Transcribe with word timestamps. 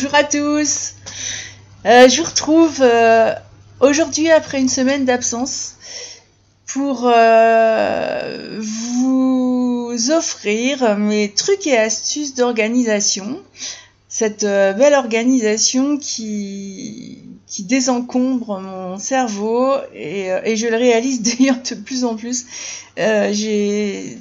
Bonjour 0.00 0.14
à 0.14 0.22
tous. 0.22 0.92
Euh, 1.84 2.08
je 2.08 2.22
vous 2.22 2.28
retrouve 2.28 2.78
euh, 2.82 3.34
aujourd'hui 3.80 4.30
après 4.30 4.60
une 4.60 4.68
semaine 4.68 5.04
d'absence 5.04 5.74
pour 6.66 7.10
euh, 7.12 8.60
vous 8.60 9.96
offrir 10.12 10.96
mes 10.96 11.32
trucs 11.32 11.66
et 11.66 11.76
astuces 11.76 12.36
d'organisation. 12.36 13.40
Cette 14.08 14.44
belle 14.44 14.94
organisation 14.94 15.98
qui, 15.98 17.18
qui 17.48 17.64
désencombre 17.64 18.60
mon 18.60 18.98
cerveau 19.00 19.72
et, 19.92 20.28
et 20.44 20.54
je 20.54 20.68
le 20.68 20.76
réalise 20.76 21.22
d'ailleurs 21.38 21.58
de 21.68 21.74
plus 21.74 22.04
en 22.04 22.14
plus. 22.14 22.46
J'ai 22.96 24.16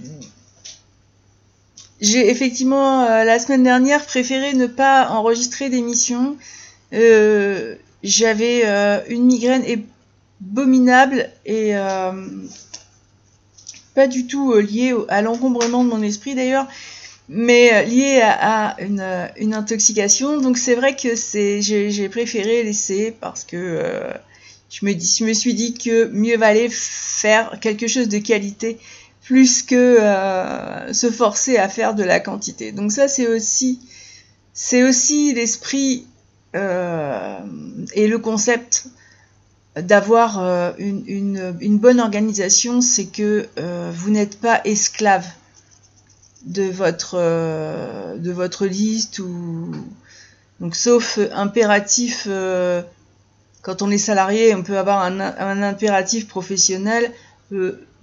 j'ai 2.00 2.30
effectivement 2.30 3.04
euh, 3.04 3.24
la 3.24 3.40
semaine 3.40 3.64
dernière 3.64 4.06
préféré 4.06 4.54
ne 4.54 4.68
pas 4.68 5.10
enregistrer 5.10 5.70
d'émission. 5.70 6.38
Euh, 6.94 7.76
J'avais 8.04 8.62
euh, 8.66 9.00
une 9.10 9.26
migraine 9.26 9.64
abominable 10.42 11.30
et 11.46 11.76
euh, 11.76 12.12
pas 13.96 14.08
du 14.08 14.28
tout 14.28 14.54
liée 14.54 14.94
à 15.08 15.24
l'encombrement 15.24 15.84
de 15.84 15.90
mon 15.90 16.04
esprit 16.04 16.36
d'ailleurs, 16.36 16.68
mais 17.30 17.84
liée 17.86 18.22
à, 18.24 18.76
une, 18.80 19.04
une, 19.38 19.56
intoxication. 19.56 20.40
Donc 20.40 20.60
c'est 20.60 20.76
vrai 20.76 20.96
que 20.96 21.16
j'ai 21.16 22.10
préféré 22.10 22.64
laisser 22.64 23.12
parce 23.20 23.44
que 23.44 24.14
je 24.70 24.86
me, 24.86 24.94
dis, 24.94 25.16
je 25.20 25.26
me 25.26 25.34
suis 25.34 25.56
dit 25.56 25.74
que 25.74 26.06
mieux 26.06 26.38
valait 26.38 26.70
faire 26.70 27.60
quelque 27.60 27.88
chose 27.88 28.08
de 28.08 28.20
qualité 28.20 28.78
plus 29.28 29.62
que 29.62 30.00
euh, 30.00 30.94
se 30.94 31.12
forcer 31.12 31.58
à 31.58 31.68
faire 31.68 31.94
de 31.96 32.04
la 32.04 32.22
quantité. 32.22 32.72
Donc 32.72 32.94
ça 32.94 33.10
c'est 33.10 33.28
aussi 33.28 33.82
c'est 34.54 34.84
aussi 34.84 35.34
l'esprit 35.34 36.08
euh, 36.56 37.38
et 37.94 38.08
le 38.08 38.20
concept 38.20 38.86
d'avoir 39.76 40.40
euh, 40.40 40.72
une, 40.78 41.56
une, 41.60 41.78
bonne 41.78 42.00
organisation, 42.00 42.80
c'est 42.82 43.06
que 43.06 43.48
vous 43.92 44.10
n'êtes 44.10 44.40
pas 44.40 44.62
esclave 44.64 45.28
de 46.46 46.64
votre 46.64 47.18
de 47.18 48.32
votre 48.32 48.66
liste 48.66 49.20
ou 49.20 49.76
donc 50.62 50.76
sauf 50.76 51.20
impératif 51.34 52.28
quand 53.62 53.82
on 53.82 53.92
est 53.92 53.98
salarié, 53.98 54.56
on 54.56 54.64
peut 54.64 54.78
avoir 54.78 55.02
un, 55.02 55.20
impératif 55.62 56.30
professionnel 56.30 57.12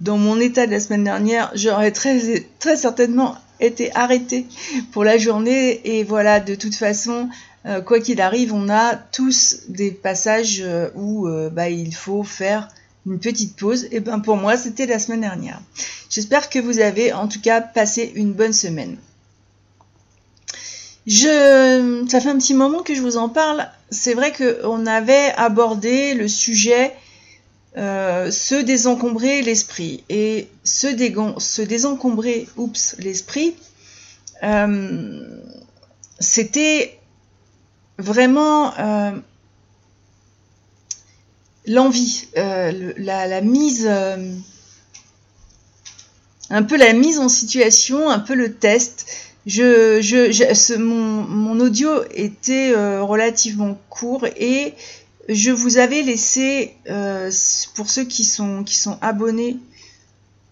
dans 0.01 0.17
mon 0.17 0.39
état 0.39 0.65
de 0.67 0.71
la 0.71 0.79
semaine 0.79 1.03
dernière, 1.03 1.51
j'aurais 1.55 1.91
très, 1.91 2.45
très 2.59 2.77
certainement 2.77 3.35
été 3.59 3.93
arrêtée 3.95 4.45
pour 4.91 5.03
la 5.03 5.17
journée. 5.17 5.81
Et 5.85 6.03
voilà, 6.03 6.39
de 6.39 6.55
toute 6.55 6.75
façon, 6.75 7.29
euh, 7.65 7.81
quoi 7.81 7.99
qu'il 7.99 8.21
arrive, 8.21 8.53
on 8.53 8.69
a 8.69 8.95
tous 8.95 9.63
des 9.69 9.91
passages 9.91 10.61
euh, 10.61 10.89
où 10.95 11.27
euh, 11.27 11.49
bah, 11.49 11.69
il 11.69 11.95
faut 11.95 12.23
faire 12.23 12.67
une 13.05 13.19
petite 13.19 13.55
pause. 13.55 13.87
Et 13.91 13.99
ben 13.99 14.19
pour 14.19 14.37
moi, 14.37 14.57
c'était 14.57 14.85
la 14.85 14.99
semaine 14.99 15.21
dernière. 15.21 15.61
J'espère 16.09 16.49
que 16.49 16.59
vous 16.59 16.79
avez 16.79 17.13
en 17.13 17.27
tout 17.27 17.41
cas 17.41 17.61
passé 17.61 18.11
une 18.15 18.33
bonne 18.33 18.53
semaine. 18.53 18.97
Je, 21.07 22.05
ça 22.09 22.19
fait 22.19 22.29
un 22.29 22.37
petit 22.37 22.55
moment 22.55 22.81
que 22.81 22.95
je 22.95 23.01
vous 23.01 23.17
en 23.17 23.29
parle. 23.29 23.67
C'est 23.91 24.15
vrai 24.15 24.33
qu'on 24.33 24.85
avait 24.87 25.33
abordé 25.37 26.15
le 26.15 26.27
sujet 26.27 26.93
euh, 27.77 28.31
se 28.31 28.55
désencombrer 28.55 29.41
l'esprit. 29.41 30.05
Et 30.07 30.47
se, 30.63 30.87
se 31.39 31.61
désencombrer, 31.61 32.47
oups, 32.55 32.95
l'esprit, 32.99 33.53
euh, 34.43 35.41
c'était 36.19 36.97
vraiment 37.97 38.73
euh, 38.79 39.11
l'envie, 41.65 42.29
la, 42.35 43.41
mise, 43.41 43.89
un 46.49 46.63
peu 46.63 46.77
la 46.77 46.93
mise 46.93 47.19
en 47.19 47.27
situation, 47.27 48.09
un 48.09 48.19
peu 48.19 48.35
le 48.35 48.53
test. 48.53 49.05
Mon, 50.77 51.59
audio 51.59 51.89
était 52.11 52.73
relativement 53.01 53.77
court 53.89 54.25
et 54.37 54.73
je 55.27 55.51
vous 55.51 55.77
avais 55.77 56.01
laissé, 56.01 56.75
euh, 56.89 57.31
pour 57.75 57.89
ceux 57.89 58.03
qui 58.03 58.23
sont, 58.23 58.63
qui 58.63 58.75
sont 58.75 58.97
abonnés 59.01 59.57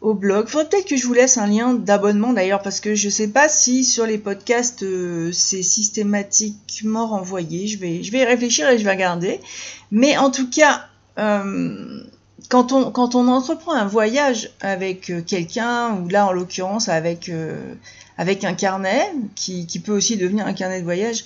au 0.02 0.14
blog, 0.14 0.48
faudrait 0.48 0.68
peut-être 0.68 0.88
que 0.88 0.98
je 0.98 1.06
vous 1.06 1.14
laisse 1.14 1.38
un 1.38 1.48
lien 1.48 1.74
d'abonnement 1.74 2.34
d'ailleurs, 2.34 2.62
parce 2.62 2.80
que 2.80 2.94
je 2.94 3.08
sais 3.08 3.30
pas 3.30 3.48
si 3.48 3.86
sur 3.86 4.06
les 4.06 4.18
podcasts 4.18 4.84
euh, 4.84 5.32
c'est 5.32 5.64
systématiquement 5.64 7.08
renvoyé. 7.08 7.68
Je 7.68 7.78
vais, 7.78 8.04
je 8.04 8.12
vais 8.12 8.20
y 8.20 8.26
réfléchir 8.26 8.68
et 8.70 8.78
je 8.78 8.84
vais 8.84 8.92
regarder. 8.92 9.40
Mais 9.92 10.18
en 10.18 10.30
tout 10.30 10.50
cas, 10.50 10.88
euh, 11.20 12.04
quand, 12.50 12.74
on, 12.74 13.28
entreprend 13.28 13.74
un 13.74 13.86
voyage 13.86 14.52
avec 14.60 15.12
quelqu'un, 15.26 15.96
ou 16.02 16.10
là 16.10 16.28
en 16.28 16.34
l'occurrence 16.34 16.90
avec, 16.90 17.30
un 17.30 18.54
carnet, 18.56 19.14
qui 19.36 19.82
peut 19.86 19.94
aussi 19.94 20.18
devenir 20.18 20.46
un 20.46 20.54
carnet 20.54 20.80
de 20.80 20.84
voyage, 20.84 21.24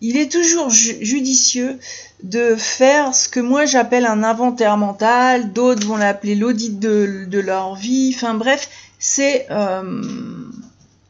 il 0.00 0.16
est 0.16 0.30
toujours 0.30 0.70
ju 0.70 0.96
judicieux 1.04 1.78
de 2.22 2.54
faire 2.56 3.14
ce 3.14 3.28
que 3.28 3.40
moi 3.40 3.64
j'appelle 3.66 4.06
un 4.06 4.22
inventaire 4.22 4.76
mental, 4.76 5.52
d'autres 5.52 5.86
vont 5.86 5.96
l'appeler 5.96 6.34
l'audit 6.34 6.78
de, 6.78 7.26
leur 7.38 7.74
vie, 7.74 8.12
enfin 8.14 8.34
bref, 8.34 8.68
c'est 8.98 9.46
euh, 9.50 10.02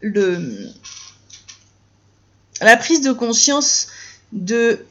le 0.00 0.70
la 2.60 2.76
prise 2.76 3.00
de 3.00 3.12
conscience 3.12 3.88
de, 4.32 4.84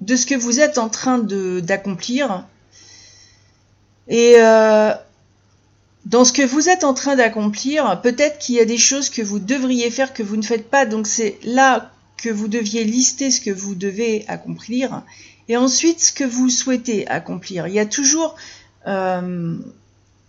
de 0.00 0.16
ce 0.16 0.26
que 0.26 0.34
vous 0.34 0.60
êtes 0.60 0.78
en 0.78 0.88
train 0.88 1.18
d'accomplir. 1.18 2.46
Et 4.08 4.34
euh, 4.38 4.92
dans 6.06 6.24
ce 6.24 6.32
que 6.32 6.42
vous 6.42 6.68
êtes 6.68 6.82
en 6.82 6.94
train 6.94 7.16
d'accomplir, 7.16 8.00
peut-être 8.02 8.38
qu'il 8.38 8.54
y 8.54 8.60
a 8.60 8.64
des 8.64 8.78
choses 8.78 9.10
que 9.10 9.22
vous 9.22 9.38
devriez 9.38 9.90
faire 9.90 10.14
que 10.14 10.22
vous 10.22 10.36
ne 10.36 10.42
faites 10.42 10.68
pas. 10.68 10.86
Donc 10.86 11.06
c'est 11.06 11.38
là 11.44 11.92
que 12.20 12.28
vous 12.28 12.48
deviez 12.48 12.84
lister 12.84 13.30
ce 13.30 13.40
que 13.40 13.50
vous 13.50 13.74
devez 13.74 14.24
accomplir 14.28 15.02
et 15.48 15.56
ensuite 15.56 16.00
ce 16.00 16.12
que 16.12 16.24
vous 16.24 16.48
souhaitez 16.48 17.08
accomplir. 17.08 17.66
Il 17.66 17.74
y 17.74 17.80
a 17.80 17.86
toujours, 17.86 18.36
euh, 18.86 19.56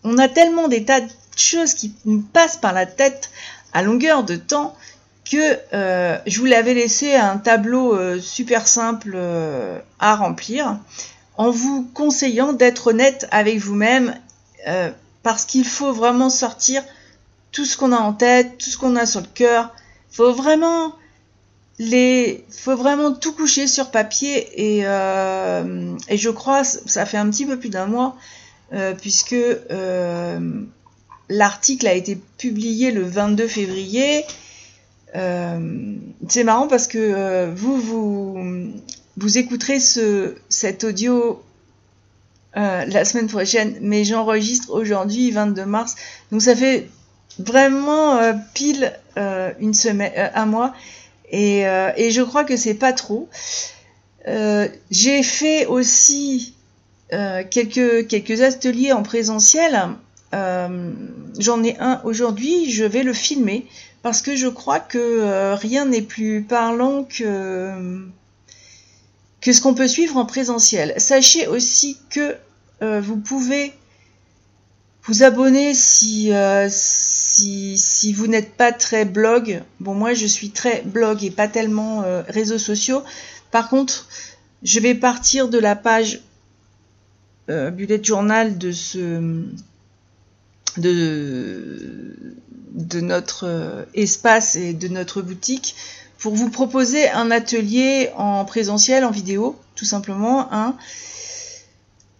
on 0.04 0.18
a 0.18 0.28
tellement 0.28 0.68
des 0.68 0.86
tas 0.86 1.02
de 1.02 1.10
choses 1.36 1.74
qui 1.74 1.94
nous 2.06 2.22
passent 2.22 2.58
par 2.58 2.74
la 2.74 2.86
tête 2.86 3.30
à 3.74 3.84
longueur 3.84 4.24
de 4.24 4.36
temps 4.36 4.76
que 5.30 5.58
euh, 5.74 6.18
je 6.26 6.40
vous 6.40 6.46
l'avais 6.46 6.74
laissé 6.74 7.16
un 7.16 7.38
tableau 7.38 7.94
euh, 7.94 8.20
super 8.20 8.68
simple 8.68 9.18
à 10.00 10.16
remplir 10.16 10.80
en 11.38 11.52
vous 11.52 11.90
conseillant 11.94 12.54
d'être 12.54 12.88
honnête 12.88 13.28
avec 13.32 13.60
vous-même 13.60 14.16
parce 15.24 15.46
qu'il 15.46 15.66
faut 15.66 15.94
vraiment 15.94 16.30
sortir 16.30 16.84
tout 17.52 17.66
ce 17.66 17.78
qu'on 17.78 17.92
a 17.92 17.98
en 17.98 18.14
tête, 18.14 18.58
tout 18.58 18.70
ce 18.70 18.78
qu'on 18.78 18.96
a 18.96 19.06
sur 19.06 19.22
le 19.22 19.28
cœur. 19.34 19.74
Il 20.12 20.16
faut 20.16 20.34
vraiment 20.34 20.94
les 21.82 22.46
faut 22.52 22.76
vraiment 22.76 23.12
tout 23.12 23.34
coucher 23.34 23.66
sur 23.66 23.90
papier 23.90 24.78
et, 24.78 24.82
euh, 24.86 25.98
et 26.10 26.18
je 26.18 26.30
crois 26.30 26.64
ça 26.64 27.08
fait 27.08 27.18
un 27.18 27.28
petit 27.32 27.48
peu 27.48 27.58
plus 27.58 27.70
d'un 27.70 27.88
mois 27.88 28.16
euh, 28.72 28.94
puisque 28.94 29.34
euh, 29.34 30.62
l'article 31.28 31.88
a 31.88 31.94
été 31.94 32.20
publié 32.38 32.92
le 32.92 33.02
22 33.02 33.48
février. 33.48 34.24
C'est 35.14 36.44
marrant 36.46 36.68
parce 36.68 36.88
que 36.88 37.50
vous 37.54 37.82
vous 39.18 39.38
écouterez 39.38 39.80
ce 39.80 40.36
cet 40.50 40.84
audio 40.84 41.42
la 42.54 43.06
semaine 43.06 43.28
prochaine 43.28 43.78
mais 43.82 44.04
j'enregistre 44.06 44.72
aujourd'hui 44.72 45.32
22 45.32 45.66
mars. 45.66 45.96
Donc 46.32 46.44
ça 46.44 46.56
fait 46.56 46.88
vraiment 47.40 48.20
pile 48.54 48.94
une 49.18 49.74
semaine 49.74 50.14
un 50.36 50.46
mois 50.46 50.74
et, 51.32 51.66
euh, 51.66 51.92
et 51.96 52.12
je 52.12 52.22
crois 52.22 52.44
que 52.44 52.58
c'est 52.58 52.76
pas 52.76 52.94
trop. 52.94 53.30
Euh, 54.28 54.68
j'ai 54.92 55.24
fait 55.24 55.66
aussi 55.66 56.54
euh, 57.14 57.44
quelques, 57.50 58.42
ateliers 58.42 58.92
en 58.92 59.02
présentiel. 59.02 59.96
J'en 60.34 61.64
ai 61.64 61.78
un 61.80 62.02
aujourd'hui, 62.04 62.70
je 62.70 62.84
vais 62.84 63.04
le 63.04 63.14
filmer 63.14 63.66
parce 64.04 64.22
que 64.22 64.36
je 64.36 64.48
crois 64.48 64.80
que 64.80 65.54
rien 65.54 65.86
n'est 65.86 66.02
plus 66.02 66.44
parlant 66.44 67.04
que, 67.04 68.06
ce 69.46 69.62
qu'on 69.62 69.74
peut 69.74 69.88
suivre 69.88 70.18
en 70.18 70.26
présentiel. 70.26 70.94
Sachez 70.98 71.48
aussi 71.48 71.98
que 72.10 72.36
vous 72.82 73.18
pouvez 73.18 73.74
vous 75.04 75.24
abonner 75.24 75.74
si, 75.74 76.32
si, 77.76 78.14
vous 78.14 78.28
n'êtes 78.28 78.54
pas 78.54 78.72
très 78.72 79.06
blog. 79.06 79.62
Bon, 79.80 79.94
moi, 79.94 80.14
je 80.14 80.26
suis 80.26 80.52
très 80.52 80.82
blog 80.84 81.24
et 81.24 81.32
pas 81.32 81.48
tellement 81.48 82.04
euh, 82.04 82.22
réseaux 82.28 82.58
sociaux. 82.58 83.04
Par 83.52 83.70
contre, 83.70 84.08
je 84.64 84.80
vais 84.80 84.96
partir 84.96 85.50
de 85.50 85.58
la 85.58 85.76
page 85.76 86.22
euh, 87.50 87.72
bullet 87.72 88.04
journal 88.04 88.58
de 88.58 88.72
ce 88.72 89.44
de, 90.78 92.36
de 92.74 93.02
notre 93.02 93.46
euh, 93.46 93.84
espace 93.94 94.56
et 94.56 94.74
de 94.74 94.88
notre 94.88 95.22
boutique 95.22 95.76
pour 96.18 96.36
vous 96.36 96.50
proposer 96.50 97.10
un 97.10 97.32
atelier 97.32 98.10
en 98.16 98.46
présentiel, 98.46 99.04
en 99.04 99.12
vidéo, 99.12 99.60
tout 99.76 99.86
simplement. 99.86 100.54
Hein. 100.54 100.76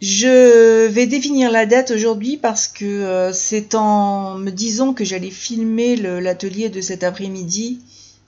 Je 0.02 0.88
vais 0.88 1.06
définir 1.06 1.52
la 1.52 1.68
date 1.68 1.92
aujourd'hui 1.92 2.36
parce 2.36 2.68
que 2.68 2.86
euh, 2.86 3.34
c'est 3.34 3.76
en 3.76 4.36
me 4.36 4.50
disant 4.50 4.96
que 4.96 5.06
j'allais 5.06 5.30
filmer 5.30 5.96
l'atelier 5.96 6.70
de 6.70 6.82
cet 6.82 7.04
après-midi, 7.04 7.80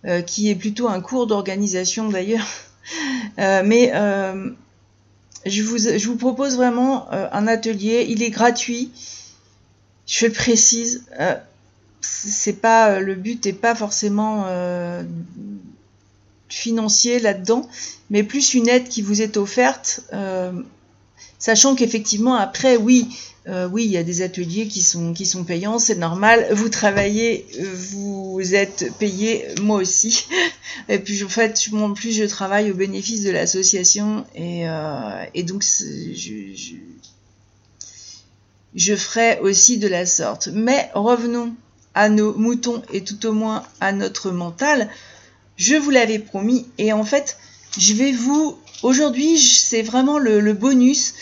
euh, 0.05 0.21
qui 0.21 0.51
est 0.51 0.55
plutôt 0.55 0.87
un 0.87 1.01
cours 1.01 1.27
d'organisation 1.27 2.09
d'ailleurs. 2.09 2.47
Euh, 3.39 3.63
mais 3.65 3.91
je 5.45 5.63
vous, 5.63 6.17
propose 6.17 6.57
vraiment 6.57 7.09
un 7.09 7.47
atelier, 7.47 8.05
il 8.09 8.21
est 8.21 8.29
gratuit. 8.29 8.91
Je 10.05 10.27
précise, 10.27 11.05
c'est 12.01 12.59
pas 12.59 12.99
le 12.99 13.15
but 13.15 13.45
n'est 13.45 13.53
pas 13.53 13.73
forcément 13.73 14.45
financier 16.49 17.19
là-dedans, 17.19 17.67
mais 18.09 18.23
plus 18.23 18.53
une 18.53 18.67
aide 18.67 18.89
qui 18.89 19.01
vous 19.01 19.21
est 19.21 19.37
offerte 19.37 20.03
Sachant 21.43 21.75
qu'effectivement, 21.75 22.35
après, 22.35 22.77
oui, 22.77 23.09
euh, 23.49 23.67
oui, 23.67 23.83
il 23.83 23.91
y 23.91 23.97
a 23.97 24.03
des 24.03 24.21
ateliers 24.21 24.65
qui 24.69 24.81
sont, 24.81 25.43
payants, 25.43 25.77
c'est 25.77 25.97
normal. 25.97 26.47
Vous 26.53 26.69
travaillez, 26.69 27.45
vous 27.91 28.55
êtes 28.55 28.93
payé, 28.97 29.47
moi 29.61 29.75
aussi. 29.75 30.25
Et 30.87 30.99
puis, 30.99 31.21
en 31.21 31.27
fait, 31.27 31.67
en 31.73 31.91
plus, 31.91 32.13
je 32.13 32.23
travaille 32.23 32.71
au 32.71 32.75
bénéfice 32.75 33.23
de 33.23 33.31
l'association. 33.31 34.25
Et, 34.35 34.69
euh, 34.69 35.25
donc, 35.43 35.65
je, 35.65 36.45
je 38.73 38.95
ferai 38.95 39.39
aussi 39.41 39.77
de 39.79 39.89
la 39.89 40.05
sorte. 40.05 40.47
Mais 40.47 40.89
revenons 40.93 41.53
à 41.93 42.07
nos 42.07 42.33
moutons 42.35 42.83
et 42.93 43.03
tout 43.03 43.25
au 43.25 43.33
moins 43.33 43.63
à 43.81 43.91
notre 43.91 44.31
mental. 44.31 44.89
Je 45.57 45.75
vous 45.75 45.89
l'avais 45.89 46.19
promis. 46.19 46.67
Et 46.77 46.93
en 46.93 47.03
fait, 47.03 47.35
je 47.77 47.93
vais 47.95 48.13
vous 48.13 48.57
Aujourd'hui, 48.83 49.39
c'est 49.39 49.81
vraiment 49.81 50.19
le, 50.19 50.51
bonus, 50.51 51.13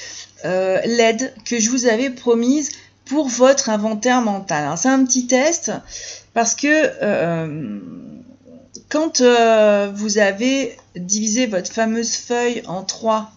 euh, 0.45 0.81
l'aide 0.83 1.31
que 1.45 1.59
je 1.59 1.69
vous 1.69 1.85
avais 1.85 2.09
promise 2.09 2.71
pour 3.05 3.27
votre 3.27 3.69
inventaire 3.69 4.23
mental. 4.23 4.75
C'est 4.79 4.89
un 4.89 5.05
petit 5.05 5.27
test 5.27 5.71
parce 6.33 6.55
que 6.55 6.67
euh, 6.67 7.79
quand 8.89 9.21
euh, 9.21 9.91
vous 9.93 10.17
avez 10.17 10.75
divisé 10.95 11.45
votre 11.45 11.71
fameuse 11.71 12.15
feuille 12.15 12.63
en 12.65 12.81
trois 12.83 13.31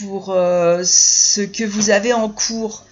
pour 0.00 0.34
ce 0.34 1.42
que 1.42 1.62
vous 1.62 1.90
avez 1.90 2.12
en 2.12 2.28
cours, 2.28 2.84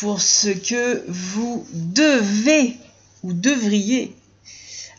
pour 0.00 0.20
ce 0.20 0.50
que 0.50 1.02
vous 1.08 1.66
devez 1.72 2.76
ou 3.22 3.32
devriez 3.32 4.14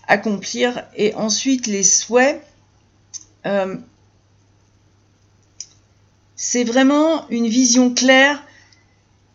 accomplir, 0.07 0.83
et 0.95 1.13
ensuite 1.13 1.67
les 1.67 1.83
souhaits, 1.83 2.41
c'est 6.37 6.63
vraiment 6.63 7.27
une 7.29 7.47
vision 7.47 7.93
claire 7.93 8.41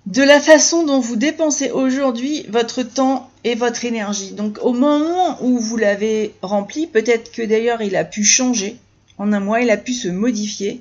de 0.06 0.22
la 0.22 0.40
façon 0.40 0.84
dont 0.84 1.00
vous 1.00 1.16
dépensez 1.16 1.70
aujourd'hui 1.70 2.46
votre 2.48 2.82
temps 2.82 3.30
et 3.44 3.54
votre 3.54 3.84
énergie. 3.84 4.32
Donc 4.32 4.58
au 4.62 4.72
moment 4.72 5.36
où 5.42 5.58
vous 5.58 5.76
l'avez 5.76 6.34
rempli, 6.42 6.86
peut-être 6.86 7.30
que 7.32 7.42
d'ailleurs 7.42 7.82
il 7.82 7.96
a 7.96 8.04
pu 8.04 8.24
changer 8.24 8.76
en 9.18 9.32
un 9.32 9.40
mois, 9.40 9.60
il 9.60 9.70
a 9.70 9.76
pu 9.76 9.92
se 9.92 10.08
modifier, 10.08 10.80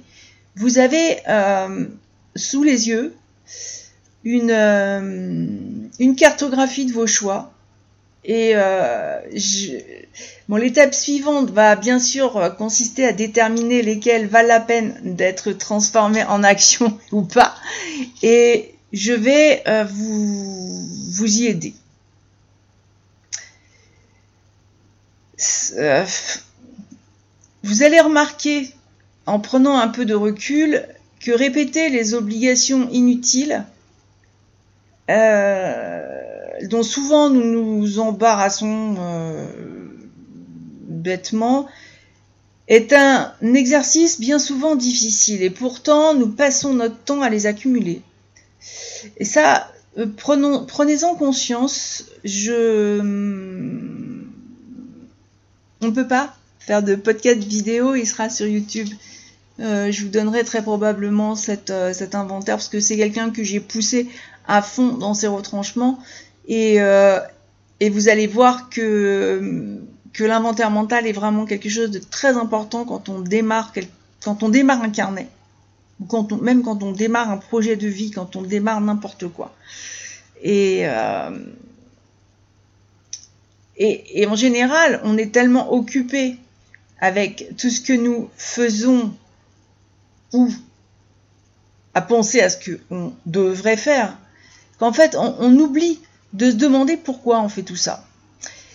vous 0.55 0.77
avez 0.77 1.17
euh, 1.27 1.85
sous 2.35 2.63
les 2.63 2.87
yeux 2.87 3.13
euh, 4.25 5.47
une 5.99 6.15
cartographie 6.15 6.85
de 6.85 6.93
vos 6.93 7.07
choix 7.07 7.51
et 8.23 8.51
euh, 8.55 9.19
bon, 10.47 10.57
l'étape 10.57 10.93
suivante 10.93 11.49
va 11.49 11.75
bien 11.75 11.99
sûr 11.99 12.55
consister 12.57 13.05
à 13.05 13.13
déterminer 13.13 13.81
lesquels 13.81 14.27
valent 14.27 14.47
la 14.47 14.59
peine 14.59 14.99
d'être 15.03 15.51
transformés 15.53 16.23
en 16.25 16.43
action 16.43 16.99
ou 17.11 17.23
pas. 17.23 17.55
Et 18.21 18.75
je 18.93 19.13
vais 19.13 19.63
euh, 19.67 19.85
vous, 19.85 20.87
vous 21.11 21.37
y 21.37 21.47
aider. 21.47 21.73
Euh, 25.77 26.05
vous 27.63 27.83
allez 27.83 27.99
remarquer, 27.99 28.69
en 29.25 29.39
prenant 29.39 29.77
un 29.79 29.87
peu 29.87 30.05
de 30.05 30.13
recul, 30.13 30.85
que 31.19 31.31
répéter 31.31 31.89
les 31.89 32.13
obligations 32.13 32.89
inutiles 32.89 33.63
euh, 35.09 36.30
dont 36.67 36.83
souvent 36.83 37.29
nous 37.29 37.43
nous 37.43 37.99
embarrassons 37.99 38.95
euh, 38.99 39.47
bêtement, 40.87 41.67
est 42.67 42.93
un 42.93 43.33
exercice 43.53 44.19
bien 44.19 44.39
souvent 44.39 44.75
difficile 44.75 45.43
et 45.43 45.49
pourtant 45.49 46.13
nous 46.13 46.29
passons 46.29 46.73
notre 46.73 46.97
temps 46.97 47.21
à 47.21 47.29
les 47.29 47.45
accumuler. 47.45 48.01
Et 49.17 49.25
ça, 49.25 49.71
euh, 49.97 50.05
prenez-en 50.15 51.15
conscience, 51.15 52.05
je... 52.23 52.99
On 55.83 55.87
ne 55.87 55.91
peut 55.91 56.07
pas 56.07 56.35
faire 56.59 56.83
de 56.83 56.95
podcast 56.95 57.43
vidéo, 57.43 57.95
il 57.95 58.05
sera 58.05 58.29
sur 58.29 58.45
YouTube. 58.45 58.87
Euh, 59.59 59.91
je 59.91 60.03
vous 60.03 60.09
donnerai 60.09 60.43
très 60.43 60.61
probablement 60.61 61.35
cet 61.35 61.71
inventaire 61.71 62.55
parce 62.55 62.69
que 62.69 62.79
c'est 62.79 62.97
quelqu'un 62.97 63.31
que 63.31 63.43
j'ai 63.43 63.59
poussé 63.59 64.07
à 64.47 64.61
fond 64.61 64.93
dans 64.93 65.13
ses 65.13 65.27
retranchements. 65.27 65.99
Euh, 66.49 67.19
et, 67.79 67.89
vous 67.89 68.09
allez 68.09 68.27
voir 68.27 68.69
que, 68.69 69.79
que 70.13 70.23
l'inventaire 70.23 70.71
mental 70.71 71.07
est 71.07 71.11
vraiment 71.11 71.45
quelque 71.45 71.69
chose 71.69 71.91
de 71.91 71.99
très 71.99 72.37
important 72.37 72.85
quand 72.85 73.09
on 73.09 73.19
démarre, 73.19 73.73
quand 74.23 74.43
on 74.43 74.49
démarre 74.49 74.81
un 74.81 74.89
carnet, 74.89 75.27
quand 76.07 76.31
on, 76.31 76.37
même 76.37 76.63
quand 76.63 76.83
on 76.83 76.91
démarre 76.91 77.29
un 77.29 77.37
projet 77.37 77.75
de 77.75 77.87
vie, 77.87 78.11
quand 78.11 78.35
on 78.35 78.41
démarre 78.41 78.81
n'importe 78.81 79.27
quoi. 79.27 79.53
Et, 80.41 80.81
euh, 80.83 81.37
et, 83.77 84.21
et 84.21 84.27
en 84.27 84.35
général, 84.35 84.99
on 85.03 85.17
est 85.17 85.31
tellement 85.31 85.73
occupé 85.73 86.37
avec 86.99 87.55
tout 87.57 87.69
ce 87.69 87.81
que 87.81 87.93
nous 87.93 88.29
faisons 88.35 89.13
ou 90.33 90.49
à 91.93 92.01
penser 92.01 92.41
à 92.41 92.49
ce 92.49 92.57
qu'on 92.57 93.13
devrait 93.25 93.77
faire, 93.77 94.17
qu'en 94.79 94.93
fait, 94.93 95.15
on 95.15 95.53
oublie 95.59 95.99
de 96.33 96.51
se 96.51 96.55
demander 96.55 96.97
pourquoi 96.97 97.41
on 97.41 97.49
fait 97.49 97.63
tout 97.63 97.75
ça. 97.75 98.05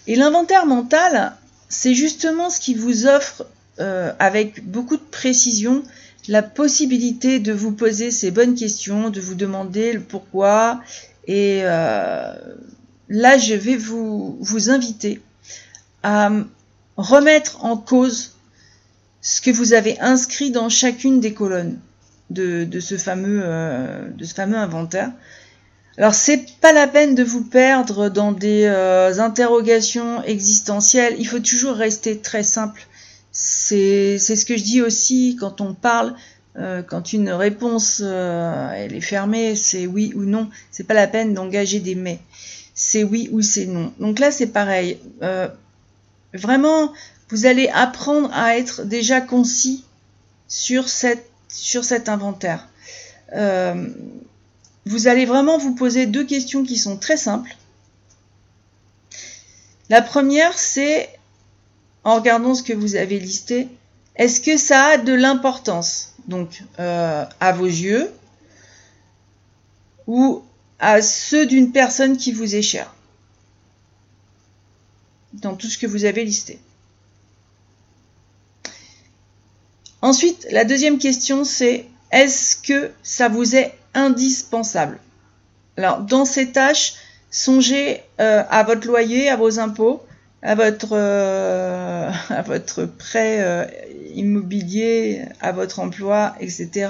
Et 0.07 0.17
l'inventaire 0.17 0.67
mental, 0.67 1.33
c'est 1.69 1.95
justement 1.95 2.51
ce 2.51 2.61
qui 2.61 2.75
vous 2.75 3.07
offre, 3.07 3.47
euh, 3.81 4.13
avec 4.19 4.69
beaucoup 4.69 4.97
de 4.97 5.03
précision, 5.03 5.83
la 6.29 6.43
possibilité 6.43 7.39
de 7.39 7.53
vous 7.53 7.73
poser 7.73 8.11
ces 8.11 8.31
bonnes 8.31 8.55
questions, 8.55 9.11
de 9.11 9.21
vous 9.21 9.35
demander 9.35 9.93
le 9.93 10.01
pourquoi. 10.01 10.81
Et 11.27 11.61
euh, 11.63 12.35
là, 13.09 13.39
je 13.39 13.55
vais 13.55 13.77
vous, 13.77 14.37
vous 14.41 14.71
inviter 14.71 15.21
à 16.03 16.31
remettre 16.97 17.65
en 17.65 17.77
cause 17.77 18.37
ce 19.21 19.41
que 19.41 19.51
vous 19.51 19.73
avez 19.73 19.99
inscrit 20.01 20.51
dans 20.51 20.69
chacune 20.69 21.21
des 21.21 21.35
colonnes 21.35 21.79
de, 22.31 22.81
ce, 22.81 22.97
fameux, 22.97 23.41
euh, 23.43 24.09
de 24.11 24.25
ce 24.25 24.35
fameux 24.35 24.57
inventaire. 24.57 25.13
Alors 25.99 26.15
c'est 26.15 26.45
pas 26.61 26.73
la 26.73 26.87
peine 26.87 27.15
de 27.15 27.23
vous 27.23 27.43
perdre 27.43 28.11
dans 28.11 28.33
des 28.33 28.65
euh, 28.65 29.19
interrogations 29.19 30.23
existentielles, 30.25 31.17
il 31.19 31.27
faut 31.27 31.41
toujours 31.41 31.75
rester 31.75 32.19
très 32.19 32.43
simple. 32.43 32.87
C'est 33.33 34.19
ce 34.19 34.45
que 34.45 34.57
je 34.57 34.63
dis 34.63 34.83
aussi 34.83 35.37
quand 35.41 35.61
on 35.63 35.73
parle, 35.73 36.15
euh, 36.59 36.83
quand 36.83 37.13
une 37.13 37.31
réponse 37.31 38.01
euh, 38.05 38.71
elle 38.75 38.95
est 38.95 39.01
fermée, 39.01 39.57
c'est 39.57 39.87
oui 39.87 40.13
ou 40.15 40.25
non, 40.25 40.51
c'est 40.71 40.85
pas 40.85 40.95
la 40.95 41.07
peine 41.07 41.33
d'engager 41.33 41.81
des 41.81 41.95
mais. 41.95 42.19
C'est 42.75 43.05
oui 43.05 43.31
ou 43.33 43.41
c'est 43.41 43.65
non. 43.65 43.91
Donc 43.99 44.19
là 44.19 44.31
c'est 44.31 44.49
pareil. 44.49 44.99
vraiment, 46.35 46.93
vous 47.31 47.47
allez 47.47 47.69
apprendre 47.69 48.31
à 48.35 48.59
être 48.59 48.85
déjà 48.85 49.23
concis 49.23 49.85
sur, 50.47 50.91
cette, 50.91 51.25
sur 51.49 51.85
cet 51.85 52.11
inventaire 52.11 52.69
vous 54.87 55.09
allez 55.09 55.27
vraiment 55.27 55.59
vous 55.59 55.75
poser 55.75 56.07
deux 56.07 56.25
questions 56.25 56.63
qui 56.63 56.79
sont 56.79 56.97
très 56.97 57.17
simples. 57.17 57.57
La 59.91 60.01
première, 60.01 60.57
c'est, 60.57 61.11
en 62.05 62.15
regardant 62.15 62.55
ce 62.55 62.63
que 62.63 62.73
vous 62.73 62.95
avez 62.95 63.19
listé, 63.19 63.69
est-ce 64.15 64.41
que 64.41 64.57
ça 64.57 64.85
a 64.85 64.97
de 64.97 65.13
l'importance 65.13 66.15
Donc, 66.29 66.63
euh, 66.79 67.25
à 67.41 67.53
vos 67.53 67.67
yeux, 67.67 68.13
ou 70.07 70.43
à 70.79 71.03
ceux 71.03 71.47
d'une 71.47 71.73
personne 71.73 72.17
qui 72.17 72.31
vous 72.31 72.55
est 72.55 72.63
chère, 72.63 72.95
dans 75.33 75.57
tout 75.57 75.67
ce 75.67 75.79
que 75.79 75.87
vous 75.87 76.05
avez 76.05 76.25
listé? 76.25 76.61
Ensuite, 80.01 80.47
la 80.53 80.65
deuxième 80.65 80.99
question, 80.99 81.43
c'est 81.43 81.87
est-ce 82.13 82.55
que 82.55 82.93
ça 83.03 83.29
vous 83.29 83.57
est 83.57 83.75
indispensable. 83.97 84.99
Alors, 85.77 86.01
dans 86.01 86.25
ces 86.25 86.53
tâches, 86.53 86.95
songez 87.31 88.03
euh, 88.21 88.45
à 88.49 88.63
votre 88.63 88.87
loyer, 88.87 89.29
à 89.29 89.37
vos 89.37 89.59
impôts. 89.59 90.03
à 90.43 90.55
votre, 90.55 90.91
euh, 90.93 92.11
prêt 92.99 93.41
euh, 93.41 93.67
immobilier, 94.15 95.25
à 95.41 95.51
votre 95.51 95.81
emploi, 95.81 96.37
etc. 96.39 96.89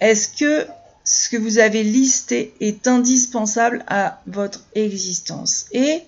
Est-ce 0.00 0.28
que 0.28 0.66
ce 1.04 1.28
que 1.28 1.36
vous 1.36 1.58
avez 1.58 1.84
listé 1.84 2.54
est 2.60 2.88
indispensable 2.88 3.84
à 3.86 4.20
votre 4.26 4.64
existence? 4.74 5.66
Et 5.72 6.02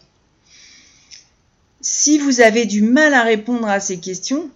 si 1.81 2.19
vous 2.19 2.41
avez 2.41 2.65
du 2.67 2.83
mal 2.83 3.15
à 3.15 3.23
répondre 3.23 3.69
à 3.69 3.79
ces 3.79 3.99
questions, 3.99 4.51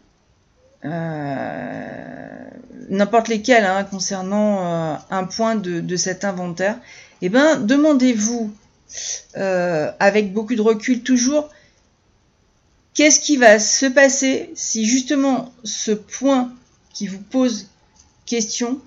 n'importe 2.90 3.28
lesquelles 3.28 3.64
hein, 3.64 3.84
concernant 3.84 4.98
un 5.10 5.24
point 5.24 5.54
de, 5.54 5.80
de, 5.80 5.96
cet 5.96 6.24
inventaire, 6.24 6.78
eh 7.22 7.28
ben, 7.28 7.56
demandez-vous 7.56 8.52
avec 9.34 10.32
beaucoup 10.32 10.54
de 10.54 10.62
recul 10.62 11.02
toujours 11.02 11.50
Qu'est-ce 12.98 13.20
qui 13.20 13.36
va 13.36 13.60
se 13.60 13.86
passer 13.86 14.50
si 14.56 14.84
justement 14.84 15.52
ce 15.62 15.92
point 15.92 16.52
qui 16.92 17.06
vous 17.06 17.20
pose 17.20 17.68
question 18.26 18.80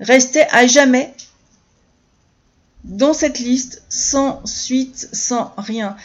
restait 0.00 0.46
à 0.50 0.66
jamais 0.66 1.14
dans 2.84 3.14
cette 3.14 3.38
liste 3.38 3.82
sans 3.88 4.44
suite, 4.44 5.08
sans 5.14 5.54
rien? 5.56 5.96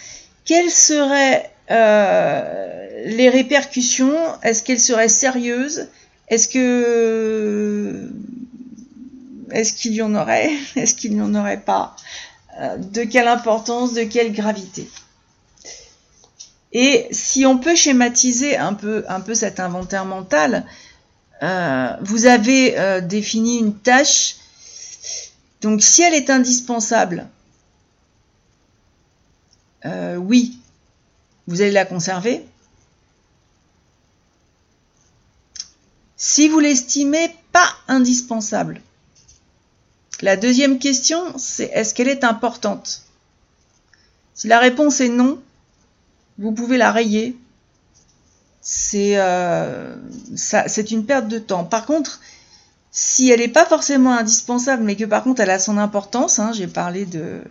Quelles 0.45 0.71
seraient 0.71 1.51
euh, 1.69 3.07
les 3.07 3.27
répercussions? 3.27 4.15
Est-ce 4.41 4.63
qu'elles 4.63 4.79
seraient 4.79 5.09
sérieuses? 5.09 5.89
Est-ce 6.27 6.47
que 6.47 8.09
est-ce 9.53 9.73
qu'il 9.73 9.93
y 9.93 10.01
en 10.01 10.15
aurait? 10.15 10.51
Est-ce 10.75 10.95
qu'il 10.95 11.13
n'y 11.13 11.21
en 11.21 11.33
aurait 11.35 11.61
pas? 11.61 11.95
Euh, 12.59 12.77
De 12.77 13.03
quelle 13.03 13.27
importance 13.27 13.93
De 13.93 14.03
quelle 14.03 14.33
gravité? 14.33 14.89
Et 16.71 17.07
si 17.11 17.45
on 17.45 17.59
peut 17.59 17.75
schématiser 17.75 18.57
un 18.57 18.73
peu, 18.73 19.05
cet 19.35 19.59
inventaire 19.59 20.05
mental, 20.05 20.65
euh, 21.43 21.95
vous 22.01 22.25
avez 22.25 22.79
euh, 22.79 22.99
défini 22.99 23.59
une 23.59 23.75
tâche. 23.75 24.37
Donc 25.61 25.83
si 25.83 26.01
elle 26.01 26.15
est 26.15 26.29
indispensable, 26.29 27.27
oui, 30.17 30.57
vous 31.47 31.61
allez 31.61 31.71
la 31.71 31.85
conserver. 31.85 32.45
Si 36.25 36.47
vous 36.47 36.61
l'estimez 36.61 37.35
pas 37.51 37.67
indispensable, 37.89 38.79
la 40.21 40.37
deuxième 40.37 40.79
question, 40.79 41.37
c'est 41.37 41.65
est-ce 41.65 41.93
qu'elle 41.93 42.07
est 42.07 42.23
importante? 42.23 43.01
Si 44.33 44.47
la 44.47 44.59
réponse 44.59 45.01
est 45.01 45.09
non, 45.09 45.41
vous 46.37 46.53
pouvez 46.53 46.77
la 46.77 46.93
rayer. 46.93 47.35
C'est 48.61 49.17
euh, 49.17 49.97
une 50.89 51.05
perte 51.05 51.27
de 51.27 51.39
temps. 51.39 51.65
Par 51.65 51.85
contre, 51.85 52.21
si 52.89 53.29
elle 53.29 53.41
n'est 53.41 53.49
pas 53.49 53.65
forcément 53.65 54.13
indispensable, 54.13 54.83
mais 54.83 54.95
que 54.95 55.03
par 55.03 55.25
contre 55.25 55.41
elle 55.41 55.49
a 55.49 55.59
son 55.59 55.77
importance, 55.77 56.39
hein, 56.39 56.53
j'ai 56.53 56.67
parlé 56.67 57.05
de, 57.05 57.41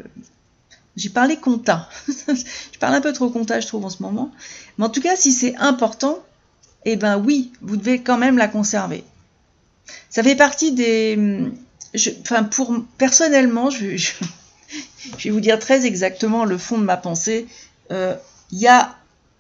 j'ai 0.96 1.10
parlé 1.10 1.36
compta. 1.36 1.90
je 2.08 2.78
parle 2.80 2.94
un 2.94 3.02
peu 3.02 3.12
trop 3.12 3.28
compta, 3.28 3.60
je 3.60 3.66
trouve 3.66 3.84
en 3.84 3.90
ce 3.90 4.02
moment. 4.02 4.32
Mais 4.78 4.86
en 4.86 4.88
tout 4.88 5.02
cas, 5.02 5.14
si 5.14 5.30
c'est 5.30 5.54
important, 5.56 6.24
eh 6.84 6.96
ben 6.96 7.18
oui, 7.18 7.52
vous 7.60 7.76
devez 7.76 8.00
quand 8.00 8.18
même 8.18 8.38
la 8.38 8.48
conserver. 8.48 9.04
Ça 10.10 10.22
fait 10.22 10.36
partie 10.36 10.72
des, 10.72 11.50
enfin 12.22 12.44
pour 12.44 12.74
personnellement, 12.98 13.70
je, 13.70 13.86
vais 15.24 15.30
vous 15.30 15.40
dire 15.40 15.58
très 15.58 15.86
exactement 15.86 16.44
le 16.44 16.58
fond 16.58 16.78
de 16.78 16.84
ma 16.84 16.96
pensée. 16.96 17.46
Euh, 17.90 18.14
il 18.50 18.58
y 18.58 18.68
a 18.68 18.96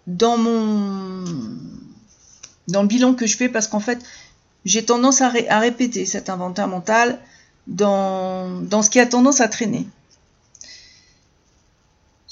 dans 0.06 0.36
mon 0.36 1.24
dans 2.68 2.82
le 2.82 2.88
bilan 2.88 3.14
que 3.14 3.26
je 3.26 3.36
fais 3.36 3.48
parce 3.48 3.68
qu'en 3.68 3.80
fait 3.80 3.98
j'ai 4.64 4.84
tendance 4.84 5.20
à, 5.20 5.28
répéter 5.28 6.06
cet 6.06 6.30
inventaire 6.30 6.68
mental 6.68 7.18
dans, 7.66 8.82
ce 8.82 8.90
qui 8.90 9.00
a 9.00 9.06
tendance 9.06 9.40
à 9.40 9.48
traîner 9.48 9.86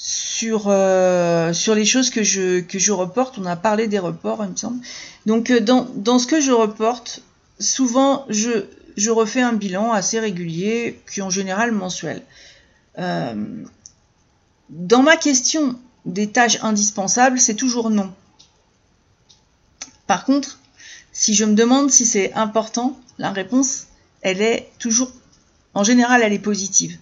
sur, 0.03 0.63
euh, 0.65 1.53
sur 1.53 1.75
les 1.75 1.85
choses 1.85 2.09
que 2.09 2.23
je, 2.23 2.91
reporte. 2.91 3.37
On 3.37 3.45
a 3.45 3.55
parlé 3.55 3.87
des 3.87 3.99
reports, 3.99 4.43
il 4.43 4.49
me 4.49 4.55
semble. 4.55 4.83
Donc, 5.27 5.51
euh, 5.51 5.59
dans, 5.59 6.17
ce 6.17 6.25
que 6.25 6.41
je 6.41 6.51
reporte, 6.51 7.21
souvent, 7.59 8.25
je, 8.27 8.65
refais 9.11 9.41
un 9.41 9.53
bilan 9.53 9.91
assez 9.91 10.19
régulier, 10.19 10.99
qui 11.11 11.21
en 11.21 11.29
général 11.29 11.71
mensuel. 11.71 12.23
Euh, 12.97 13.63
dans 14.69 15.03
ma 15.03 15.17
question 15.17 15.77
des 16.05 16.31
tâches 16.31 16.57
indispensables, 16.63 17.39
c'est 17.39 17.53
toujours 17.53 17.91
non. 17.91 18.11
Par 20.07 20.25
contre, 20.25 20.57
si 21.13 21.35
je 21.35 21.45
me 21.45 21.53
demande 21.53 21.91
si 21.91 22.07
c'est 22.07 22.33
important, 22.33 22.99
la 23.19 23.29
réponse, 23.29 23.85
elle 24.23 24.41
est 24.41 24.71
toujours, 24.79 25.11
en 25.75 25.83
général, 25.83 26.23
elle 26.23 26.33
est 26.33 26.39
positive. 26.39 26.97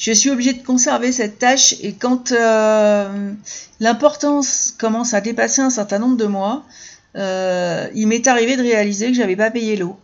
Je 0.00 0.12
suis 0.12 0.30
obligée 0.30 0.54
de 0.54 0.62
conserver 0.62 1.12
cette 1.12 1.38
tâche 1.38 1.74
et 1.82 1.92
quand 1.92 2.32
euh, 2.32 3.32
l'importance 3.80 4.74
commence 4.78 5.12
à 5.12 5.20
dépasser 5.20 5.60
un 5.60 5.68
certain 5.68 5.98
nombre 5.98 6.16
de 6.16 6.24
mois, 6.24 6.64
euh, 7.16 7.86
il 7.94 8.08
m'est 8.08 8.26
arrivé 8.26 8.56
de 8.56 8.62
réaliser 8.62 9.08
que 9.08 9.14
j'avais 9.14 9.36
pas 9.36 9.50
payé 9.50 9.76
l'eau. 9.76 9.98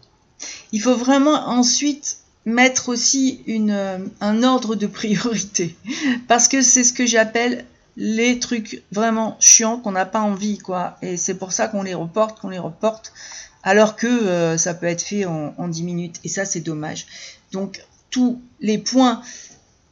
Il 0.73 0.83
faut 0.83 0.95
vraiment 0.95 1.49
ensuite 1.49 2.19
mettre 2.45 2.91
aussi 2.91 3.43
une, 3.47 4.11
un 4.21 4.43
ordre 4.43 4.75
de 4.75 4.87
priorité 4.87 5.75
parce 6.29 6.47
que 6.47 6.61
c'est 6.61 6.85
ce 6.85 6.93
que 6.93 7.07
j'appelle 7.07 7.65
les 7.97 8.39
trucs 8.39 8.83
vraiment 8.93 9.39
chiants 9.41 9.79
qu'on 9.79 9.93
n'a 9.93 10.05
pas 10.05 10.21
envie, 10.21 10.59
quoi. 10.59 10.99
Et 11.01 11.17
c'est 11.17 11.37
pour 11.37 11.53
ça 11.53 11.69
qu'on 11.69 11.83
les 11.83 11.95
reporte, 11.95 12.39
qu'on 12.39 12.51
les 12.51 12.59
reporte, 12.59 13.15
alors 13.63 13.97
que 13.97 14.07
euh, 14.07 14.59
ça 14.59 14.75
peut 14.75 14.85
être 14.85 15.01
fait 15.01 15.25
en, 15.25 15.55
en 15.57 15.69
10 15.69 15.83
minutes. 15.85 16.17
Et 16.23 16.29
ça, 16.29 16.45
c'est 16.45 16.61
dommage. 16.61 17.07
Donc, 17.53 17.81
tous 18.11 18.41
les 18.61 18.79
points 18.79 19.23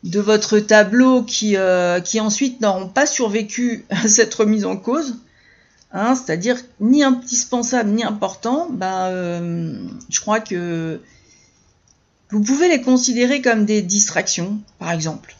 de 0.04 0.20
votre 0.20 0.58
tableau 0.58 1.22
qui, 1.22 1.56
euh, 1.56 1.98
qui 1.98 2.20
ensuite 2.20 2.60
n'auront 2.60 2.88
pas 2.88 3.06
survécu 3.06 3.86
à 3.88 4.06
cette 4.08 4.34
remise 4.34 4.66
en 4.66 4.76
cause, 4.76 5.16
hein, 5.92 6.14
c'est-à-dire 6.14 6.58
ni 6.78 7.02
indispensable 7.02 7.90
ni 7.90 8.04
important, 8.04 8.68
ben, 8.70 9.08
euh, 9.08 9.76
je 10.10 10.20
crois 10.20 10.40
que 10.40 11.00
vous 12.30 12.42
pouvez 12.42 12.68
les 12.68 12.82
considérer 12.82 13.40
comme 13.40 13.64
des 13.64 13.80
distractions, 13.80 14.58
par 14.78 14.92
exemple. 14.92 15.36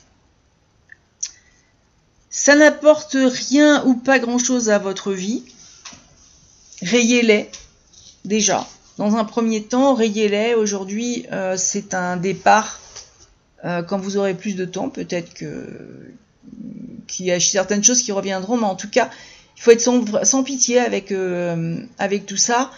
Ça 2.30 2.56
n'apporte 2.56 3.16
rien 3.16 3.85
ou 3.85 3.94
pas 3.94 4.18
grand-chose 4.18 4.71
à 4.71 4.78
votre 4.78 5.12
vie. 5.12 5.44
Rayez-les 6.83 7.50
déjà. 8.25 8.66
Dans 8.99 9.16
un 9.16 9.25
premier 9.25 9.62
temps, 9.62 9.94
rayez-les. 9.94 10.54
Aujourd'hui, 10.54 11.26
euh, 11.33 11.56
c'est 11.56 11.94
un 11.94 12.16
départ. 12.16 12.80
Euh, 13.64 13.83
quand 13.83 13.99
vous 13.99 14.16
aurez 14.16 14.35
plus 14.35 14.56
de 14.56 14.64
temps, 14.64 14.90
peut-être 14.90 15.33
que 15.35 15.66
qu'il 17.06 17.26
y 17.26 17.33
a 17.33 17.40
certaines 17.40 17.85
choses 17.85 18.02
qui 18.02 18.12
reviendront, 18.12 18.56
mais 18.56 18.66
en 18.66 18.76
tout 18.76 18.90
cas, 18.90 19.11
il 19.56 19.62
faut 19.62 19.71
être 19.71 19.80
sans, 20.25 20.42
pitié 20.42 20.78
avec, 20.78 21.12
euh, 21.12 21.78
avec 21.99 22.26
tout 22.26 22.37
ça. 22.37 22.71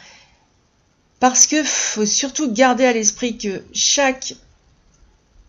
Parce 1.20 1.46
que 1.46 1.64
faut 1.64 2.06
surtout 2.06 2.52
garder 2.52 2.84
à 2.84 2.92
l'esprit 2.92 3.38
que 3.38 3.62
chaque 3.72 4.34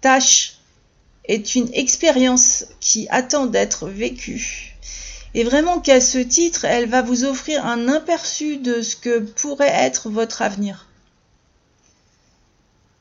tâche 0.02 0.58
est 1.26 1.56
une 1.56 1.70
expérience 1.74 2.66
qui 2.80 3.08
attend 3.10 3.48
d'être 3.48 3.90
vécue. 3.90 4.76
Et 5.34 5.44
vraiment 5.44 5.80
qu'à 5.80 6.00
ce 6.00 6.18
titre, 6.20 6.66
elle 6.66 6.88
va 6.88 7.02
vous 7.02 7.26
offrir 7.26 7.66
un 7.66 7.90
aperçu 7.90 8.58
de 8.58 8.82
ce 8.82 8.96
que 8.96 9.20
pourrait 9.20 9.68
être 9.68 10.10
votre 10.10 10.42
avenir. 10.42 10.87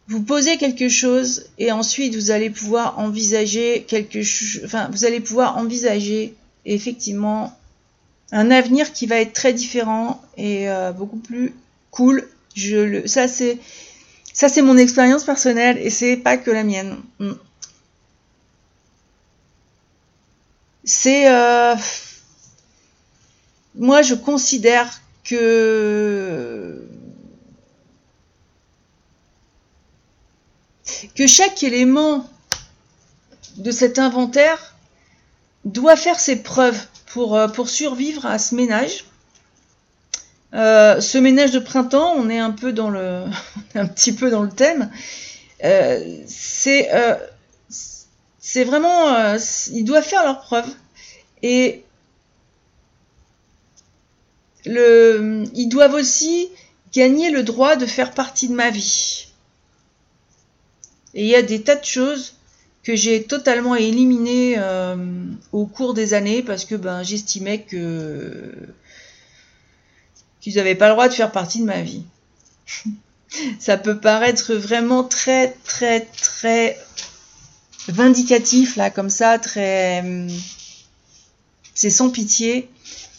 Vous 0.08 0.22
posez 0.22 0.56
quelque 0.56 0.88
chose 0.88 1.46
et 1.58 1.72
ensuite 1.72 2.14
vous 2.14 2.30
allez 2.30 2.50
pouvoir 2.50 2.98
envisager 2.98 3.84
quelque 3.88 4.22
chose, 4.22 4.62
enfin 4.64 4.88
vous 4.92 5.04
allez 5.04 5.20
pouvoir 5.20 5.56
envisager 5.56 6.34
effectivement 6.64 7.56
un 8.30 8.50
avenir 8.50 8.92
qui 8.92 9.06
va 9.06 9.16
être 9.16 9.32
très 9.32 9.52
différent 9.52 10.22
et 10.36 10.70
euh, 10.70 10.92
beaucoup 10.92 11.16
plus 11.16 11.54
cool. 11.90 12.28
Je 12.54 12.76
le, 12.76 13.06
ça 13.08 13.26
c'est 13.26 13.58
ça 14.32 14.48
c'est 14.48 14.62
mon 14.62 14.76
expérience 14.76 15.24
personnelle 15.24 15.78
et 15.78 15.90
c'est 15.90 16.16
pas 16.16 16.36
que 16.36 16.50
la 16.52 16.62
mienne. 16.62 16.96
Mm. 17.18 17.32
C'est 20.84 21.28
euh, 21.28 21.74
moi 23.74 24.02
je 24.02 24.14
considère 24.14 25.00
que 25.24 26.75
que 31.16 31.26
chaque 31.26 31.62
élément 31.62 32.28
de 33.56 33.70
cet 33.70 33.98
inventaire 33.98 34.76
doit 35.64 35.96
faire 35.96 36.20
ses 36.20 36.42
preuves 36.42 36.80
pour, 37.06 37.36
euh, 37.36 37.48
pour 37.48 37.68
survivre 37.68 38.26
à 38.26 38.38
ce 38.38 38.54
ménage. 38.54 39.06
Euh, 40.54 41.00
ce 41.00 41.18
ménage 41.18 41.50
de 41.50 41.58
printemps, 41.58 42.14
on 42.16 42.28
est 42.28 42.38
un 42.38 42.52
peu 42.52 42.72
dans 42.72 42.90
le, 42.90 43.24
un 43.74 43.86
petit 43.86 44.12
peu 44.12 44.30
dans 44.30 44.42
le 44.42 44.50
thème. 44.50 44.90
c'est 45.60 46.88
c'est 48.48 48.62
vraiment, 48.62 49.12
euh, 49.12 49.38
ils 49.72 49.82
doivent 49.82 50.06
faire 50.06 50.22
leurs 50.22 50.40
preuves. 50.40 50.72
Et 51.42 51.82
le, 54.64 55.42
ils 55.52 55.66
doivent 55.66 55.94
aussi 55.94 56.48
gagner 56.92 57.30
le 57.30 57.42
droit 57.42 57.74
de 57.74 57.86
faire 57.86 58.12
partie 58.12 58.46
de 58.46 58.54
ma 58.54 58.70
vie. 58.70 59.26
Et 61.16 61.22
il 61.22 61.28
y 61.28 61.34
a 61.34 61.42
des 61.42 61.62
tas 61.62 61.76
de 61.76 61.84
choses 61.84 62.34
que 62.84 62.94
j'ai 62.94 63.24
totalement 63.24 63.74
éliminées 63.74 64.56
euh, 64.58 64.96
au 65.50 65.64
cours 65.66 65.94
des 65.94 66.14
années 66.14 66.42
parce 66.42 66.64
que 66.64 66.74
ben, 66.74 67.02
j'estimais 67.02 67.62
que 67.62 68.52
qu'ils 70.40 70.54
n'avaient 70.56 70.76
pas 70.76 70.86
le 70.88 70.92
droit 70.92 71.08
de 71.08 71.14
faire 71.14 71.32
partie 71.32 71.60
de 71.60 71.64
ma 71.64 71.80
vie. 71.80 72.04
Ça 73.58 73.76
peut 73.76 73.98
paraître 73.98 74.54
vraiment 74.54 75.02
très 75.02 75.56
très 75.64 76.00
très 76.00 76.78
vindicatif 77.88 78.76
là 78.76 78.90
comme 78.90 79.10
ça, 79.10 79.38
très 79.38 80.04
c'est 81.74 81.90
sans 81.90 82.10
pitié. 82.10 82.68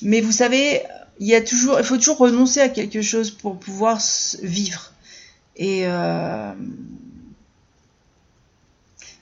Mais 0.02 0.22
vous 0.22 0.32
savez, 0.32 0.84
il 1.20 1.28
y 1.28 1.36
a 1.36 1.42
toujours, 1.42 1.80
il 1.80 1.86
faut 1.86 1.98
toujours 1.98 2.18
renoncer 2.18 2.60
à 2.60 2.70
quelque 2.70 3.02
chose 3.02 3.32
pour 3.32 3.58
pouvoir 3.58 4.00
vivre. 4.44 4.94
Et 5.56 5.88
euh, 5.88 6.54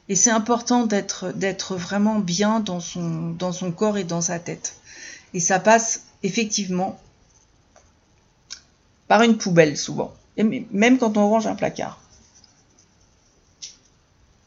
et 0.07 0.15
c'est 0.15 0.29
important 0.29 0.85
d'être 0.85 1.75
vraiment 1.75 2.19
bien 2.19 2.59
dans 2.59 2.79
son 2.79 3.31
dans 3.31 3.51
son 3.51 3.71
corps 3.71 3.97
et 3.97 4.03
dans 4.03 4.21
sa 4.21 4.39
tête. 4.39 4.75
Et 5.33 5.39
ça 5.39 5.59
passe 5.59 6.03
effectivement 6.21 6.99
par 9.07 9.23
une 9.23 9.37
poubelle 9.37 9.77
souvent. 9.77 10.13
Même 10.37 10.97
quand 10.99 11.17
on 11.17 11.29
range 11.29 11.47
un 11.47 11.55
placard. 11.55 11.99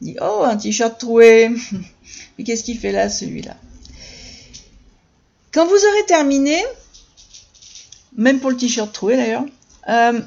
On 0.00 0.05
dit 0.05 0.17
oh 0.21 0.43
un 0.45 0.57
t-shirt 0.57 0.99
troué. 0.99 1.50
Mais 2.38 2.45
qu'est-ce 2.45 2.62
qu'il 2.62 2.79
fait 2.79 2.93
là 2.93 3.11
celui-là? 3.11 3.57
Quand 5.53 5.67
vous 5.67 5.75
aurez 5.75 6.07
terminé, 6.07 6.62
même 8.17 8.38
pour 8.38 8.50
le 8.50 8.57
t-shirt 8.57 8.93
troué 8.93 9.17
d'ailleurs, 9.17 9.45
euh, 9.88 10.21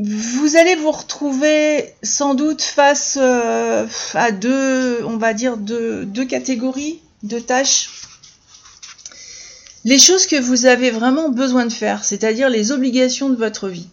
vous 0.00 0.56
allez 0.56 0.76
vous 0.76 0.92
retrouver 0.92 1.92
sans 2.04 2.34
doute 2.34 2.62
face 2.62 3.18
euh, 3.20 3.84
à 4.14 4.30
deux, 4.30 5.02
on 5.04 5.16
va 5.16 5.34
dire, 5.34 5.56
deux, 5.56 6.24
catégories 6.24 7.00
de 7.24 7.40
tâches. 7.40 7.90
Les 9.84 9.98
choses 9.98 10.26
que 10.26 10.40
vous 10.40 10.66
avez 10.66 10.92
vraiment 10.92 11.30
besoin 11.30 11.66
de 11.66 11.72
faire, 11.72 12.04
c'est-à-dire 12.04 12.48
les 12.48 12.70
obligations 12.70 13.28
de 13.28 13.34
votre 13.34 13.68
vie. 13.68 13.88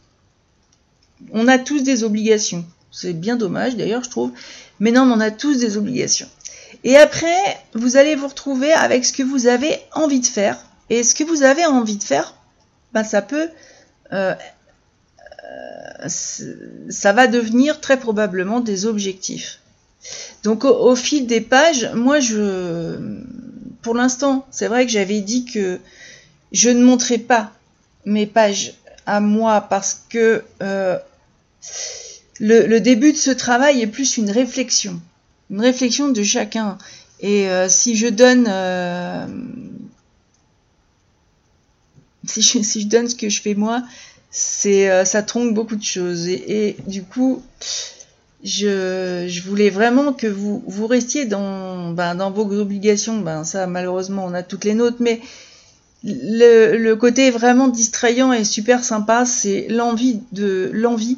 On 1.31 1.47
a 1.47 1.57
tous 1.57 1.81
des 1.81 2.03
obligations. 2.03 2.65
C'est 2.91 3.13
bien 3.13 3.35
dommage 3.35 3.75
d'ailleurs, 3.75 4.03
je 4.03 4.09
trouve. 4.11 4.31
Mais 4.79 4.91
non, 4.91 5.01
on 5.11 5.19
a 5.19 5.31
tous 5.31 5.57
des 5.57 5.75
obligations. 5.75 6.29
Et 6.83 6.97
après, 6.97 7.57
vous 7.73 7.97
allez 7.97 8.15
vous 8.15 8.27
retrouver 8.27 8.71
avec 8.73 9.05
ce 9.05 9.13
que 9.13 9.23
vous 9.23 9.47
avez 9.47 9.79
envie 9.93 10.19
de 10.19 10.27
faire. 10.27 10.59
Et 10.91 11.03
ce 11.03 11.15
que 11.15 11.23
vous 11.23 11.41
avez 11.41 11.65
envie 11.65 11.97
de 11.97 12.03
faire, 12.03 12.35
ben, 12.93 13.03
ça 13.03 13.23
peut 13.23 13.49
euh, 14.13 14.35
ça 16.07 17.13
va 17.13 17.27
devenir 17.27 17.81
très 17.81 17.97
probablement 17.97 18.59
des 18.59 18.85
objectifs. 18.85 19.59
Donc 20.43 20.65
au, 20.65 20.95
fil 20.95 21.25
des 21.25 21.41
pages, 21.41 21.89
moi 21.95 22.19
je, 22.19 22.97
pour 23.81 23.95
l'instant, 23.95 24.45
c'est 24.51 24.67
vrai 24.67 24.85
que 24.85 24.91
j'avais 24.91 25.21
dit 25.21 25.45
que 25.45 25.79
je 26.51 26.69
ne 26.69 26.83
montrais 26.83 27.17
pas 27.17 27.51
mes 28.05 28.27
pages 28.27 28.73
à 29.05 29.19
moi 29.19 29.61
parce 29.61 30.03
que 30.09 30.43
euh, 30.61 30.97
le, 32.39 32.79
début 32.79 33.13
de 33.13 33.17
ce 33.17 33.31
travail 33.31 33.81
est 33.81 33.87
plus 33.87 34.17
une 34.17 34.29
réflexion, 34.29 35.01
une 35.49 35.61
réflexion 35.61 36.09
de 36.09 36.23
chacun. 36.23 36.77
Et 37.21 37.49
euh, 37.49 37.69
si 37.69 37.95
je 37.95 38.07
donne 38.07 38.45
euh, 38.47 39.25
si 42.27 42.81
je 42.81 42.87
donne 42.87 43.07
ce 43.07 43.15
que 43.15 43.29
je 43.29 43.41
fais 43.41 43.55
moi, 43.55 43.83
c'est 44.37 44.91
euh, 44.91 45.05
ça 45.05 45.23
tronque 45.23 45.53
beaucoup 45.53 45.77
de 45.77 45.83
choses 45.83 46.27
et, 46.27 46.75
du 46.87 47.03
coup 47.03 47.41
je, 48.43 49.25
je, 49.29 49.41
voulais 49.41 49.69
vraiment 49.69 50.11
que 50.11 50.27
vous, 50.27 50.61
vous 50.67 50.87
restiez 50.87 51.25
dans, 51.25 51.91
ben, 51.91 52.15
dans 52.15 52.29
vos 52.29 52.43
obligations. 52.59 53.21
Ben, 53.21 53.43
ça, 53.43 53.65
malheureusement, 53.65 54.23
on 54.25 54.35
a 54.35 54.43
toutes 54.43 54.65
les 54.65 54.75
nôtres, 54.75 54.97
mais 54.99 55.19
le, 56.03 56.77
le 56.77 56.95
côté 56.95 57.31
vraiment 57.31 57.69
distrayant 57.69 58.33
et 58.33 58.43
super 58.43 58.83
sympa, 58.83 59.25
c'est 59.25 59.67
l'envie 59.69 60.19
de 60.31 60.69
l'envie 60.73 61.17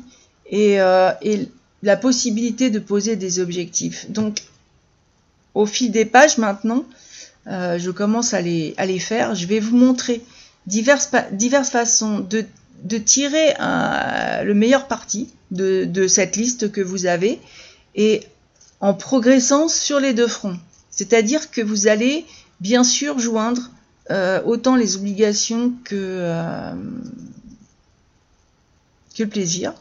et, 0.49 0.80
euh, 0.80 1.12
et, 1.21 1.49
la 1.84 1.97
possibilité 1.97 2.69
de 2.69 2.80
poser 2.80 3.17
des 3.17 3.39
objectifs. 3.39 4.10
Donc, 4.10 4.43
au 5.53 5.65
fil 5.65 5.91
des 5.91 6.06
pages 6.06 6.38
maintenant, 6.38 6.86
euh, 7.47 7.77
je 7.77 7.91
commence 7.91 8.34
à 8.34 8.41
les, 8.41 8.73
à 8.77 8.86
les 8.86 8.99
faire. 8.99 9.36
Je 9.36 9.47
vais 9.47 9.60
vous 9.60 9.75
montrer 9.75 10.21
diverses, 10.67 11.12
diverses 11.32 11.71
façons 11.71 12.19
de 12.19 12.45
de 12.83 12.97
tirer 12.97 13.53
le 13.59 14.53
meilleur 14.53 14.87
parti 14.87 15.29
de, 15.51 16.07
cette 16.07 16.35
liste 16.35 16.71
que 16.71 16.81
vous 16.81 17.05
avez 17.05 17.39
et 17.95 18.23
en 18.79 18.93
progressant 18.93 19.67
sur 19.67 19.99
les 19.99 20.13
deux 20.13 20.27
fronts. 20.27 20.57
C'est-à-dire 20.91 21.51
que 21.51 21.61
vous 21.61 21.87
allez 21.87 22.25
bien 22.59 22.83
sûr 22.83 23.19
joindre 23.19 23.69
euh, 24.09 24.41
autant 24.43 24.75
les 24.75 24.95
obligations 24.95 25.73
que, 25.83 25.95
euh, 25.95 26.73
que 29.15 29.23
le 29.23 29.29
plaisir. 29.29 29.73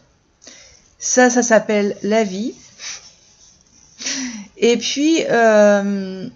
Ça, 0.98 1.30
ça 1.30 1.42
s'appelle 1.42 1.96
la 2.02 2.24
vie. 2.24 2.54
Et 4.56 4.76
puis, 4.78 5.24
euh, 5.28 6.28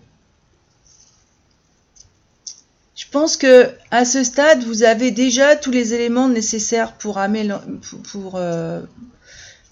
je 2.95 3.00
pense 3.11 3.37
que 3.37 3.71
à 3.91 4.05
ce 4.05 4.23
stade, 4.23 4.63
vous 4.65 4.83
avez 4.83 5.11
déjà 5.11 5.57
tous 5.57 5.71
les 5.71 5.95
éléments 5.95 6.29
nécessaires 6.29 6.93
pour, 6.95 7.21
pour, 8.13 8.37
euh, 8.37 8.81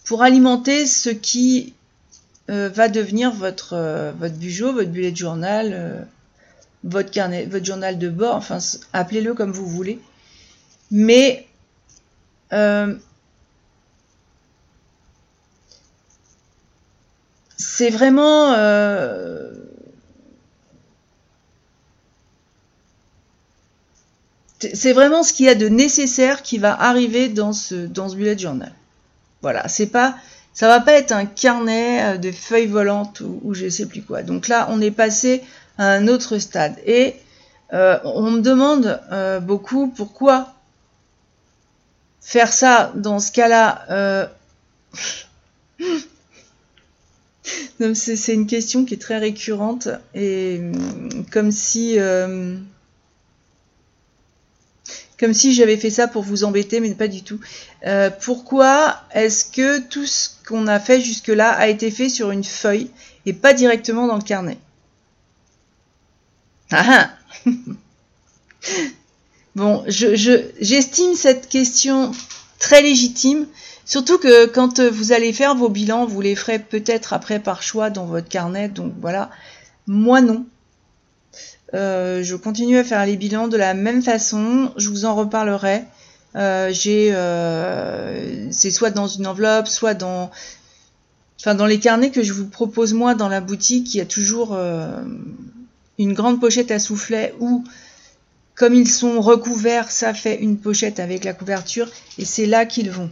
pour 0.05 0.23
alimenter 0.23 0.87
ce 0.87 1.11
qui 1.11 1.75
euh, 2.51 2.69
va 2.69 2.89
devenir 2.89 3.31
votre, 3.33 3.75
euh, 3.75 4.13
votre 4.19 4.35
bujo, 4.35 4.73
votre 4.73 4.91
bullet 4.91 5.15
journal, 5.15 6.07
votre 6.85 7.11
carnet, 7.11 7.47
votre 7.47 7.65
journal 7.65 7.99
de 7.99 8.09
bord, 8.09 8.37
enfin 8.37 8.59
appelez-le 8.93 9.35
comme 9.35 9.53
vous 9.53 9.67
voulez. 9.67 10.01
Mais 10.91 11.47
c'est 17.57 17.91
vraiment 17.91 18.55
c'est 24.61 24.93
vraiment 24.93 25.23
ce 25.23 25.33
qu'il 25.33 25.47
y 25.47 25.49
a 25.49 25.55
de 25.55 25.69
nécessaire 25.69 26.43
qui 26.43 26.59
va 26.59 26.81
arriver 26.81 27.29
dans 27.29 27.53
ce, 27.53 27.75
dans 27.75 28.09
ce 28.09 28.17
bullet 28.17 28.37
journal. 28.37 28.73
Voilà, 29.43 29.69
c'est 29.69 29.87
pas, 29.87 30.17
ça 30.53 30.67
va 30.67 30.81
pas 30.81 30.95
être 30.95 31.13
un 31.13 31.27
carnet 31.27 32.03
euh, 32.03 32.17
de 32.19 32.33
feuilles 32.33 32.67
volantes 32.67 33.21
ou, 33.21 33.41
ou, 33.45 33.55
je 33.55 33.69
sais 33.69 33.87
plus 33.87 34.03
quoi. 34.03 34.23
Donc 34.23 34.49
là, 34.49 34.67
on 34.71 34.81
est 34.81 34.91
passé 34.91 35.43
à 35.79 35.91
un 35.91 36.09
autre 36.09 36.39
stade. 36.39 36.75
Et 36.85 37.15
euh, 37.73 37.99
on 38.05 38.31
me 38.31 38.41
demande 38.41 39.01
euh, 39.13 39.39
beaucoup 39.39 39.89
pourquoi 39.89 40.55
faire 42.21 42.53
ça 42.53 42.93
dans 42.97 43.21
ce 43.21 43.31
cas-là. 43.33 44.31
C'est 47.95 48.35
une 48.35 48.49
question 48.49 48.85
qui 48.85 48.95
est 48.95 49.01
très 49.01 49.19
récurrente 49.19 49.89
et 50.15 50.61
comme 51.31 51.53
si 51.53 51.97
comme 55.19 55.35
si 55.35 55.53
j'avais 55.53 55.77
fait 55.77 55.91
ça 55.91 56.09
pour 56.09 56.23
vous 56.23 56.45
embêter, 56.45 56.81
mais 56.81 56.95
pas 56.95 57.09
du 57.09 57.23
tout. 57.23 57.41
Euh, 57.87 58.11
pourquoi 58.11 59.03
est-ce 59.13 59.45
que 59.45 59.81
tout 59.81 60.07
ce 60.07 60.31
qu'on 60.47 60.67
a 60.67 60.79
fait 60.79 61.01
jusque-là 61.01 61.51
a 61.51 61.69
été 61.69 61.91
fait 61.91 62.09
sur 62.09 62.31
une 62.31 62.45
feuille 62.45 62.91
et 63.27 63.33
pas 63.33 63.53
directement 63.53 64.07
dans 64.07 64.17
le 64.17 64.23
carnet? 64.23 64.59
Ah, 66.71 67.11
ah. 67.47 67.51
Bon, 69.57 69.83
j'estime 69.89 71.17
cette 71.17 71.49
question 71.49 72.13
très 72.61 72.81
légitime, 72.81 73.49
surtout 73.85 74.17
que 74.19 74.47
quand 74.47 74.79
vous 74.79 75.11
allez 75.11 75.33
faire 75.33 75.57
vos 75.57 75.69
bilans, 75.69 76.07
vous 76.07 76.21
les 76.21 76.37
ferez 76.37 76.61
peut-être 76.61 77.13
après 77.13 77.41
par 77.41 77.61
choix 77.61 77.91
dans 77.91 78.07
votre 78.07 78.29
carnet, 78.29 78.69
donc 78.69 78.93
voilà. 79.01 79.31
Moi 79.89 80.21
non, 80.21 80.47
euh, 81.75 82.23
je 82.23 82.35
continue 82.37 82.79
à 82.79 82.85
faire 82.85 83.05
les 83.05 83.17
bilans 83.17 83.49
de 83.49 83.57
la 83.57 83.75
même 83.75 84.03
façon. 84.03 84.73
Je 84.77 84.89
vous 84.89 85.05
en 85.05 85.15
reparlerai. 85.15 85.85
Euh, 86.37 86.73
euh, 86.87 88.47
c'est 88.51 88.71
soit 88.71 88.91
dans 88.91 89.07
une 89.07 89.27
enveloppe, 89.27 89.69
soit 89.69 89.95
dans, 89.95 90.31
enfin 91.41 91.55
dans 91.55 91.67
les 91.67 91.79
carnets 91.79 92.11
que 92.11 92.23
je 92.23 92.33
vous 92.33 92.47
propose 92.47 92.95
moi 92.95 93.15
dans 93.15 93.29
la 93.29 93.41
boutique. 93.41 93.95
Il 93.95 93.99
y 93.99 94.01
a 94.01 94.07
toujours 94.07 94.57
une 95.99 96.13
grande 96.13 96.41
pochette 96.41 96.71
à 96.71 96.79
soufflet 96.79 97.35
où, 97.41 97.65
comme 98.55 98.75
ils 98.75 98.89
sont 98.89 99.21
recouverts, 99.21 99.91
ça 99.91 100.15
fait 100.15 100.37
une 100.37 100.59
pochette 100.59 101.01
avec 101.01 101.25
la 101.25 101.33
couverture 101.33 101.89
et 102.19 102.25
c'est 102.25 102.47
là 102.47 102.67
qu'ils 102.67 102.91
vont 102.91 103.11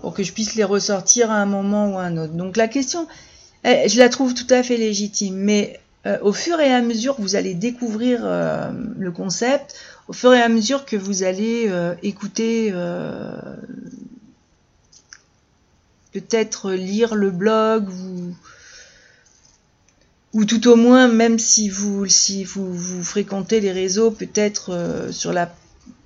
pour 0.00 0.12
que 0.12 0.22
je 0.22 0.32
puisse 0.32 0.54
les 0.54 0.64
ressortir 0.64 1.30
à 1.30 1.36
un 1.36 1.46
moment 1.46 1.94
ou 1.94 1.98
à 1.98 2.02
un 2.02 2.18
autre. 2.18 2.34
Donc 2.34 2.58
la 2.58 2.68
question, 2.68 3.08
eh, 3.64 3.88
je 3.88 3.98
la 3.98 4.10
trouve 4.10 4.34
tout 4.34 4.46
à 4.50 4.62
fait 4.62 4.76
légitime, 4.76 5.34
mais 5.34 5.80
euh, 6.06 6.18
au 6.20 6.32
fur 6.32 6.60
et 6.60 6.72
à 6.72 6.82
mesure 6.82 7.16
que 7.16 7.22
vous 7.22 7.34
allez 7.34 7.54
découvrir 7.54 8.20
euh, 8.24 8.70
le 8.98 9.10
concept, 9.10 9.74
au 10.06 10.12
fur 10.12 10.34
et 10.34 10.42
à 10.42 10.50
mesure 10.50 10.84
que 10.84 10.96
vous 10.96 11.22
allez 11.22 11.64
euh, 11.68 11.94
écouter, 12.02 12.72
peut-être 16.12 16.72
lire 16.72 17.14
le 17.14 17.30
blog 17.30 17.88
ou, 17.88 18.34
ou 20.34 20.44
tout 20.44 20.68
au 20.68 20.76
moins, 20.76 21.08
même 21.08 21.38
si 21.38 21.70
vous, 21.70 22.06
si 22.06 22.44
vous, 22.44 23.02
fréquentez 23.02 23.60
les 23.60 23.72
réseaux, 23.72 24.10
peut-être 24.10 25.08
sur 25.10 25.32
la 25.32 25.52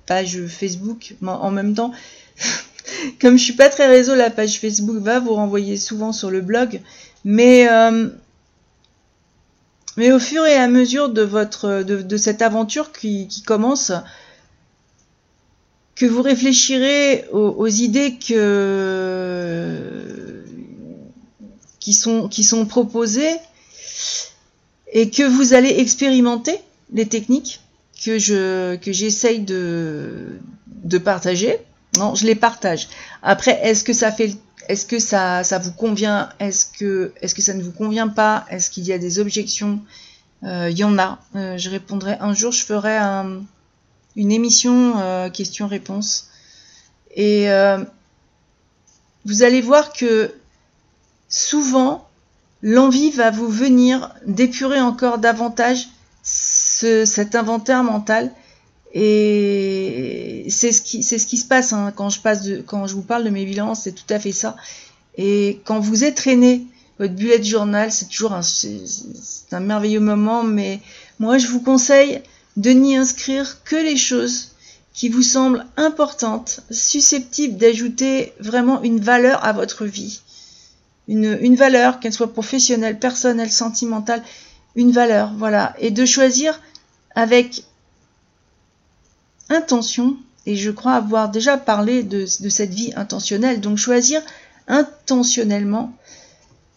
page 0.05 0.45
Facebook, 0.47 1.15
en 1.25 1.51
même 1.51 1.73
temps, 1.73 1.91
comme 3.21 3.37
je 3.37 3.43
suis 3.43 3.53
pas 3.53 3.69
très 3.69 3.87
réseau, 3.87 4.15
la 4.15 4.29
page 4.29 4.61
Facebook 4.61 4.97
va 4.97 5.19
vous 5.19 5.33
renvoyer 5.33 5.75
souvent 5.75 6.13
sur 6.13 6.31
le 6.31 6.39
blog, 6.39 6.79
mais 7.25 7.67
mais 9.99 10.11
au 10.13 10.19
fur 10.19 10.45
et 10.45 10.55
à 10.55 10.69
mesure 10.69 11.09
de, 11.09 11.21
votre, 11.21 11.83
de, 11.83 12.17
cette 12.17 12.41
aventure 12.41 12.93
qui, 12.93 13.27
commence, 13.45 13.91
que 15.93 16.05
vous 16.05 16.21
réfléchirez 16.21 17.25
aux, 17.33 17.67
idées 17.67 18.15
que, 18.17 18.45
qui, 21.81 21.91
sont, 21.91 22.29
qui 22.29 22.45
sont 22.45 22.65
proposées 22.65 23.35
et 24.93 25.09
que 25.09 25.23
vous 25.23 25.53
allez 25.53 25.81
expérimenter 25.81 26.57
les 26.93 27.05
techniques 27.05 27.59
que 28.01 28.17
je 28.17 28.77
que 28.77 28.93
j'essaye 28.93 29.41
de, 29.41 30.39
de 30.67 30.97
partager. 30.97 31.57
Non, 31.97 32.15
je 32.15 32.25
les 32.25 32.35
partage. 32.35 32.87
Après, 33.21 33.59
est-ce 33.63 33.83
que 33.83 33.91
ça 33.91 34.13
fait 34.13 34.33
est-ce 34.67 34.85
que 34.85 34.99
ça, 34.99 35.43
ça 35.43 35.57
vous 35.57 35.71
convient? 35.71 36.29
Est-ce 36.39 36.65
que, 36.65 37.13
est 37.21 37.33
que 37.33 37.41
ça 37.41 37.53
ne 37.53 37.63
vous 37.63 37.71
convient 37.71 38.07
pas? 38.07 38.45
Est-ce 38.49 38.69
qu'il 38.69 38.83
y 38.83 38.93
a 38.93 38.97
des 38.97 39.19
objections? 39.19 39.79
Il 40.41 40.47
euh, 40.47 40.69
y 40.69 40.83
en 40.83 40.97
a. 40.97 41.19
Euh, 41.35 41.57
je 41.57 41.69
répondrai 41.69 42.17
un 42.19 42.33
jour, 42.33 42.51
je 42.51 42.63
ferai 42.63 42.97
une 44.15 44.31
émission 44.31 44.99
euh, 44.99 45.29
questions-réponses. 45.29 46.29
Et 47.15 47.47
vous 49.25 49.43
allez 49.43 49.61
voir 49.61 49.91
que 49.91 50.33
souvent, 51.27 52.07
l'envie 52.61 53.11
va 53.11 53.31
vous 53.31 53.49
venir 53.49 54.13
d'épurer 54.25 54.79
encore 54.79 55.17
davantage 55.17 55.89
cet 56.23 57.35
inventaire 57.35 57.83
mental 57.83 58.31
et 58.93 60.45
c'est 60.49 60.71
ce 60.71 60.81
qui 60.81 61.03
c'est 61.03 61.19
ce 61.19 61.27
qui 61.27 61.37
se 61.37 61.45
passe 61.45 61.73
hein, 61.73 61.93
quand 61.95 62.09
je 62.09 62.19
passe 62.21 62.41
de, 62.41 62.61
quand 62.61 62.87
je 62.87 62.95
vous 62.95 63.03
parle 63.03 63.23
de 63.23 63.29
mes 63.29 63.45
bilans, 63.45 63.75
c'est 63.75 63.91
tout 63.91 64.11
à 64.11 64.19
fait 64.19 64.31
ça. 64.31 64.55
Et 65.17 65.59
quand 65.65 65.79
vous 65.79 66.03
êtes 66.03 66.27
votre 66.97 67.13
bullet 67.13 67.43
journal, 67.43 67.91
c'est 67.91 68.07
toujours 68.07 68.33
un, 68.33 68.41
c'est 68.41 68.81
un 69.51 69.59
merveilleux 69.59 69.99
moment, 69.99 70.43
mais 70.43 70.79
moi 71.19 71.37
je 71.37 71.47
vous 71.47 71.61
conseille 71.61 72.21
de 72.57 72.71
n'y 72.71 72.97
inscrire 72.97 73.63
que 73.63 73.75
les 73.75 73.97
choses 73.97 74.51
qui 74.93 75.07
vous 75.07 75.23
semblent 75.23 75.65
importantes, 75.77 76.61
susceptibles 76.71 77.57
d'ajouter 77.57 78.33
vraiment 78.39 78.81
une 78.83 78.99
valeur 78.99 79.43
à 79.45 79.53
votre 79.53 79.85
vie. 79.85 80.19
Une, 81.07 81.37
une 81.41 81.55
valeur, 81.55 81.99
qu'elle 81.99 82.13
soit 82.13 82.33
professionnelle, 82.33 82.99
personnelle, 82.99 83.51
sentimentale, 83.51 84.21
une 84.75 84.91
valeur, 84.91 85.31
voilà. 85.37 85.73
Et 85.79 85.91
de 85.91 86.05
choisir 86.05 86.59
avec 87.15 87.63
intention, 89.49 90.17
et 90.45 90.55
je 90.55 90.71
crois 90.71 90.93
avoir 90.93 91.29
déjà 91.29 91.57
parlé 91.57 92.03
de, 92.03 92.25
cette 92.25 92.73
vie 92.73 92.93
intentionnelle, 92.95 93.61
donc 93.61 93.77
choisir 93.77 94.21
intentionnellement 94.67 95.93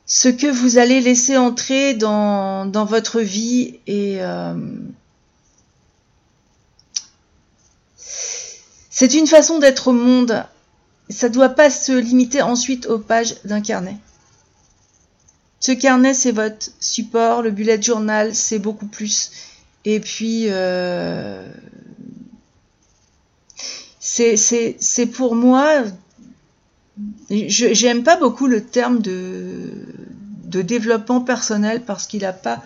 ce 0.06 0.28
que 0.28 0.46
vous 0.46 0.78
allez 0.78 1.00
laisser 1.00 1.36
entrer 1.36 1.94
dans, 1.94 2.84
votre 2.84 3.20
vie 3.20 3.78
et 3.86 4.18
euh, 4.20 4.54
c'est 8.90 9.14
une 9.14 9.26
façon 9.26 9.58
d'être 9.58 9.88
au 9.88 9.92
monde. 9.92 10.44
Ça 11.08 11.28
ne 11.28 11.34
doit 11.34 11.50
pas 11.50 11.70
se 11.70 11.92
limiter 11.92 12.42
ensuite 12.42 12.86
aux 12.86 12.98
pages 12.98 13.34
d'un 13.44 13.60
carnet. 13.60 13.96
Ce 15.60 15.72
carnet, 15.72 16.12
c'est 16.12 16.32
votre 16.32 16.70
support, 16.80 17.40
le 17.40 17.50
bullet 17.52 17.80
journal, 17.80 18.34
c'est 18.34 18.58
beaucoup 18.58 18.86
plus. 18.86 19.30
Et 19.84 20.00
puis, 20.00 20.46
euh, 20.48 21.50
c'est 24.12 25.06
pour 25.06 25.34
moi, 25.34 25.84
j'aime 27.30 28.02
pas 28.02 28.16
beaucoup 28.16 28.46
le 28.46 28.62
terme 28.62 29.00
de, 29.00 29.70
développement 30.44 31.22
personnel 31.22 31.82
parce 31.82 32.06
qu'il 32.06 32.24
a 32.26 32.32
pas, 32.32 32.62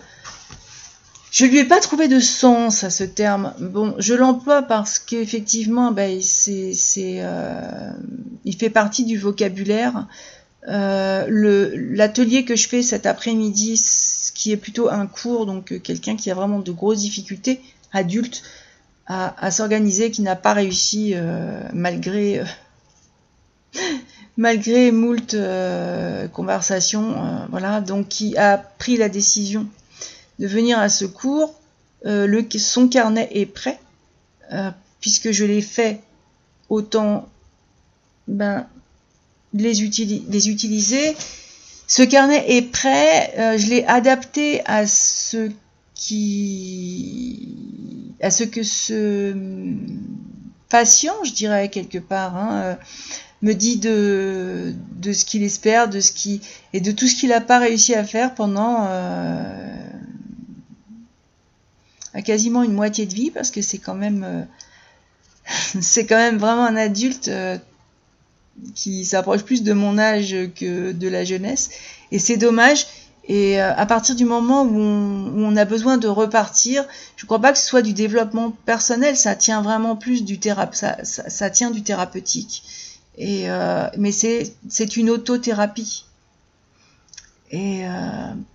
je 1.31 1.45
lui 1.45 1.59
ai 1.59 1.63
pas 1.63 1.79
trouvé 1.79 2.09
de 2.09 2.19
sens 2.19 2.83
à 2.83 2.89
ce 2.89 3.05
terme. 3.05 3.53
Bon, 3.59 3.95
je 3.97 4.13
l'emploie 4.13 4.61
parce 4.61 4.99
qu'effectivement, 4.99 5.91
ben, 5.91 6.19
euh, 6.19 7.91
il 8.43 8.55
fait 8.57 8.69
partie 8.69 9.05
du 9.05 9.17
vocabulaire. 9.17 10.05
Euh, 10.67 11.25
l'atelier 11.93 12.43
que 12.43 12.57
je 12.57 12.67
fais 12.67 12.81
cet 12.81 13.05
après-midi, 13.05 13.81
qui 14.35 14.51
est 14.51 14.57
plutôt 14.57 14.89
un 14.89 15.07
cours, 15.07 15.45
donc 15.45 15.71
euh, 15.71 15.79
quelqu'un 15.79 16.17
qui 16.17 16.29
a 16.29 16.35
vraiment 16.35 16.59
de 16.59 16.71
grosses 16.71 16.99
difficultés, 16.99 17.61
adulte, 17.93 18.43
à, 19.07 19.51
s'organiser, 19.51 20.11
qui 20.11 20.21
n'a 20.21 20.35
pas 20.35 20.53
réussi 20.53 21.13
euh, 21.15 21.61
malgré 21.73 22.39
euh, 22.39 22.45
malgré 24.37 24.91
moult 24.91 25.33
euh, 25.33 26.27
conversations, 26.27 27.15
voilà, 27.49 27.81
donc 27.81 28.09
qui 28.09 28.37
a 28.37 28.57
pris 28.57 28.97
la 28.97 29.09
décision 29.09 29.67
de 30.39 30.47
venir 30.47 30.77
à 30.77 30.89
ce 30.89 31.05
cours. 31.05 31.55
le, 32.03 32.45
son 32.57 32.87
carnet 32.87 33.29
est 33.31 33.47
prêt, 33.47 33.79
puisque 34.99 35.31
je 35.31 35.45
l'ai 35.45 35.61
fait 35.61 36.01
autant 36.69 37.27
ben, 38.27 38.67
les, 39.53 39.73
les 39.73 40.49
utiliser. 40.49 41.15
Ce 41.87 42.03
carnet 42.03 42.57
est 42.57 42.61
prêt, 42.61 43.57
je 43.57 43.67
l'ai 43.67 43.85
adapté 43.85 44.61
à 44.65 44.85
ce 44.85 45.49
qui 45.95 47.96
à 48.21 48.31
ce 48.31 48.43
que 48.43 48.63
ce 48.63 49.33
patient, 50.69 51.23
je 51.23 51.33
dirais 51.33 51.69
quelque 51.69 51.97
part, 51.97 52.35
hein, 52.35 52.61
euh, 52.61 52.75
me 53.41 53.53
dit 53.53 53.77
de, 53.77 54.73
de 54.95 55.13
ce 55.13 55.25
qu'il 55.25 55.43
espère, 55.43 55.89
de 55.89 55.99
ce 55.99 56.11
qui 56.11 56.41
et 56.73 56.81
de 56.81 56.91
tout 56.91 57.07
ce 57.07 57.15
qu'il 57.15 57.29
n'a 57.29 57.41
pas 57.41 57.59
réussi 57.59 57.93
à 57.93 58.03
faire 58.03 58.33
pendant 58.35 58.87
euh, 58.89 59.77
quasiment 62.25 62.63
une 62.63 62.73
moitié 62.73 63.05
de 63.05 63.13
vie, 63.13 63.31
parce 63.31 63.51
que 63.51 63.61
c'est 63.61 63.77
quand 63.77 63.95
même 63.95 64.23
euh, 64.23 64.43
c'est 65.81 66.05
quand 66.05 66.17
même 66.17 66.37
vraiment 66.37 66.65
un 66.65 66.75
adulte 66.75 67.31
qui 68.73 69.05
s'approche 69.05 69.43
plus 69.43 69.61
de 69.61 69.71
mon 69.73 69.99
âge 69.99 70.35
que 70.55 70.91
de 70.91 71.07
la 71.07 71.23
jeunesse, 71.23 71.69
et 72.11 72.19
c'est 72.19 72.37
dommage. 72.37 72.87
Et 73.27 73.61
euh, 73.61 73.73
à 73.75 73.85
partir 73.85 74.15
du 74.15 74.23
moment 74.23 74.63
où 74.63 74.79
on, 74.79 75.55
a 75.57 75.65
besoin 75.65 75.97
de 75.97 76.07
repartir, 76.07 76.85
je 77.17 77.25
ne 77.25 77.27
crois 77.27 77.39
pas 77.39 77.51
que 77.51 77.59
ce 77.59 77.67
soit 77.67 77.81
du 77.81 77.91
développement 77.91 78.51
personnel, 78.65 79.17
ça 79.17 79.35
tient 79.35 79.61
vraiment 79.61 79.97
plus 79.97 80.23
du 80.23 80.39
ça, 80.71 81.49
tient 81.49 81.69
du 81.69 81.83
thérapeutique. 81.83 82.63
Et 83.17 83.49
euh, 83.49 83.87
mais 83.97 84.13
c'est 84.13 84.53
c'est 84.69 84.95
une 84.95 85.09
autothérapie. 85.09 86.05
Et 87.51 87.85
euh, 87.85 87.89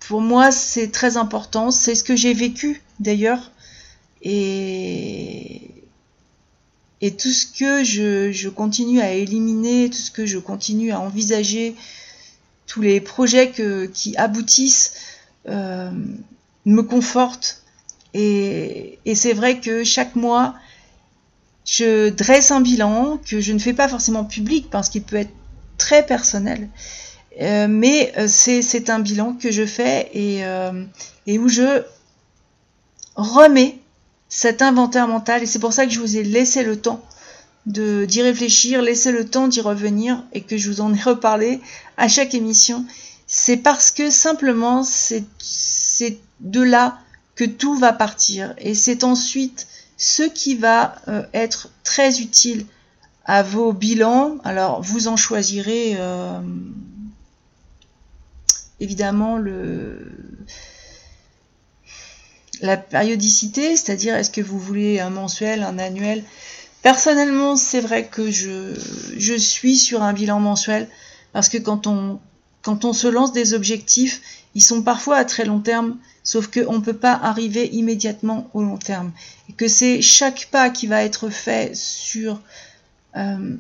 pour 0.01 0.23
moi, 0.23 0.51
c'est 0.51 0.89
très 0.89 1.17
important. 1.19 1.71
C'est 1.71 1.95
ce 1.95 2.05
que 2.05 2.17
j'ai 2.17 2.33
vécu 2.33 2.83
d'ailleurs. 2.99 3.51
Et 4.23 5.71
et 7.03 7.11
tout 7.17 7.33
ce 7.33 7.47
que 7.47 7.85
je, 7.85 8.31
je 8.33 8.49
continue 8.49 9.01
à 9.01 9.13
éliminer, 9.13 9.91
tout 9.91 9.97
ce 9.97 10.11
que 10.11 10.25
je 10.25 10.39
continue 10.39 10.93
à 10.93 11.01
envisager 11.01 11.75
tous 12.73 12.81
les 12.81 13.03
projets 13.03 13.53
qui 13.93 14.17
aboutissent 14.17 14.95
euh, 15.47 15.91
me 16.65 16.81
confortent. 16.81 17.63
Et, 18.15 18.99
c'est 19.15 19.35
vrai 19.35 19.61
que 19.61 19.85
chaque 19.85 20.17
mois, 20.17 20.55
je 21.67 22.09
dresse 22.09 22.51
un 22.51 22.63
bilan 22.63 23.19
que 23.29 23.41
je 23.43 23.53
ne 23.53 23.59
fais 23.59 23.75
pas 23.75 23.89
forcément 23.89 24.25
public 24.25 24.71
parce 24.71 24.89
qu'il 24.89 25.03
peut 25.03 25.17
être 25.17 25.35
très 25.77 26.07
personnel. 26.07 26.71
Euh, 27.43 27.67
mais 27.69 28.11
euh, 28.17 28.27
c'est 28.27 28.89
un 28.89 29.01
bilan 29.01 29.35
que 29.35 29.51
je 29.51 29.67
fais 29.67 30.11
et, 30.15 31.39
où 31.39 31.49
je 31.49 31.83
remets 33.17 33.77
cet 34.31 34.63
inventaire 34.63 35.09
mental. 35.09 35.43
Et 35.43 35.47
c'est 35.47 35.59
pour 35.59 35.75
ça 35.75 35.85
que 35.85 35.93
je 35.93 36.01
vous 36.01 36.17
ai 36.17 36.23
laissé 36.23 36.63
le 36.63 36.81
temps 36.81 37.05
d'y 37.67 38.23
réfléchir, 38.23 38.83
laisser 38.83 39.13
le 39.13 39.29
temps 39.29 39.49
d'y 39.49 39.61
revenir 39.61 40.25
et 40.33 40.41
que 40.41 40.57
je 40.57 40.71
vous 40.71 40.81
en 40.81 40.93
ai 40.93 41.01
reparlé 41.01 41.61
à 41.97 42.09
chaque 42.09 42.35
émission, 42.35 42.85
c'est 43.27 43.57
parce 43.57 43.91
que 43.91 44.11
simplement 44.11 44.83
c'est 44.85 45.25
de 46.41 46.61
là 46.61 46.99
que 47.35 47.45
tout 47.45 47.77
va 47.77 47.93
partir 47.93 48.55
et 48.59 48.75
c'est 48.75 49.05
ensuite 49.05 49.69
ce 49.97 50.25
qui 50.25 50.57
va 50.57 50.97
euh, 51.09 51.23
être 51.33 51.71
très 51.85 52.21
utile 52.21 52.67
à 53.25 53.43
vos 53.43 53.73
bilans. 53.73 54.39
Alors 54.43 54.83
vous 54.83 55.07
en 55.07 55.17
choisirez 55.17 55.95
euh, 55.97 56.41
évidemment 58.81 59.37
le 59.37 60.13
la 62.61 62.77
périodicité, 62.77 63.77
c'est-à-dire 63.77 64.15
est-ce 64.15 64.31
que 64.31 64.41
vous 64.41 64.59
voulez 64.59 65.01
un 65.01 65.11
mensuel, 65.11 65.63
un 65.63 65.79
annuel? 65.79 66.23
Personnellement, 66.83 67.57
c'est 67.57 67.81
vrai 67.81 68.07
que 68.07 68.31
je, 68.31 68.75
je 69.17 69.35
suis 69.35 69.77
sur 69.77 70.03
un 70.03 70.13
bilan 70.13 70.41
mensuel 70.41 70.89
parce 71.33 71.49
que 71.49 71.59
quand 71.59 71.87
on, 71.87 72.19
quand 72.63 72.85
on 72.85 72.93
se 72.93 73.07
lance 73.09 73.33
des 73.33 73.55
objectifs, 73.55 74.21
ils 74.55 74.63
sont 74.63 74.83
parfois 74.83 75.17
à 75.17 75.25
très 75.25 75.45
long 75.45 75.61
terme, 75.61 75.97
sauf 76.25 76.49
qu'on 76.49 76.75
ne 76.75 76.81
peut 76.81 76.97
pas 76.97 77.15
arriver 77.15 77.69
immédiatement 77.69 78.51
au 78.53 78.63
long 78.63 78.79
terme. 78.79 79.13
Et 79.49 79.53
que 79.53 79.69
c'est 79.69 80.03
chaque 80.03 80.49
pas 80.51 80.71
qui 80.71 80.87
va 80.87 81.03
être 81.05 81.29
fait 81.29 81.75
sur, 81.77 82.41
euh, 83.17 83.57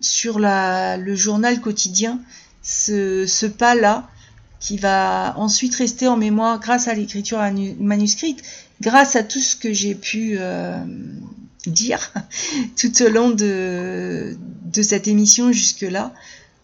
sur 0.00 0.38
la, 0.38 0.96
le 0.96 1.14
journal 1.14 1.60
quotidien, 1.60 2.20
ce, 2.62 3.26
ce 3.26 3.46
pas-là, 3.46 4.08
qui 4.60 4.76
va 4.76 5.34
ensuite 5.36 5.74
rester 5.74 6.06
en 6.06 6.16
mémoire 6.16 6.60
grâce 6.60 6.86
à 6.86 6.94
l'écriture 6.94 7.40
manuscrite, 7.80 8.42
grâce 8.80 9.16
à 9.16 9.24
tout 9.24 9.40
ce 9.40 9.56
que 9.56 9.72
j'ai 9.72 9.96
pu 9.96 10.36
euh, 10.38 10.78
dire 11.66 12.12
tout 12.76 13.02
au 13.02 13.08
long 13.08 13.30
de, 13.30 14.36
de 14.64 14.82
cette 14.82 15.08
émission 15.08 15.52
jusque-là. 15.52 16.12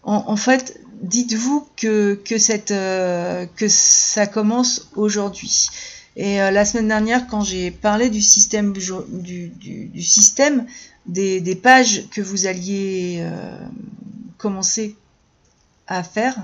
En, 0.03 0.37
fait, 0.37 0.79
dites-vous 1.03 1.67
que, 1.75 2.19
que, 2.25 2.39
cette, 2.39 2.71
euh, 2.71 3.45
que 3.57 3.67
ça 3.67 4.25
commence 4.25 4.89
aujourd'hui. 4.95 5.67
Et 6.15 6.41
euh, 6.41 6.49
la 6.51 6.65
semaine 6.65 6.87
dernière, 6.87 7.27
quand 7.27 7.41
j'ai 7.41 7.69
parlé 7.69 8.09
du 8.09 8.21
système, 8.21 8.73
du, 8.73 9.49
du, 9.49 10.01
système 10.01 10.65
des, 11.05 11.41
des, 11.41 11.55
pages 11.55 12.07
que 12.09 12.21
vous 12.21 12.47
alliez 12.47 13.23
commencer 14.37 14.95
à 15.85 16.01
faire, 16.01 16.37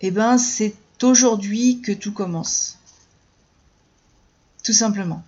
eh 0.00 0.10
ben, 0.10 0.38
c'est 0.38 0.74
aujourd'hui 1.02 1.80
que 1.80 1.92
tout 1.92 2.12
commence. 2.12 2.78
Tout 4.62 4.72
simplement. 4.72 5.22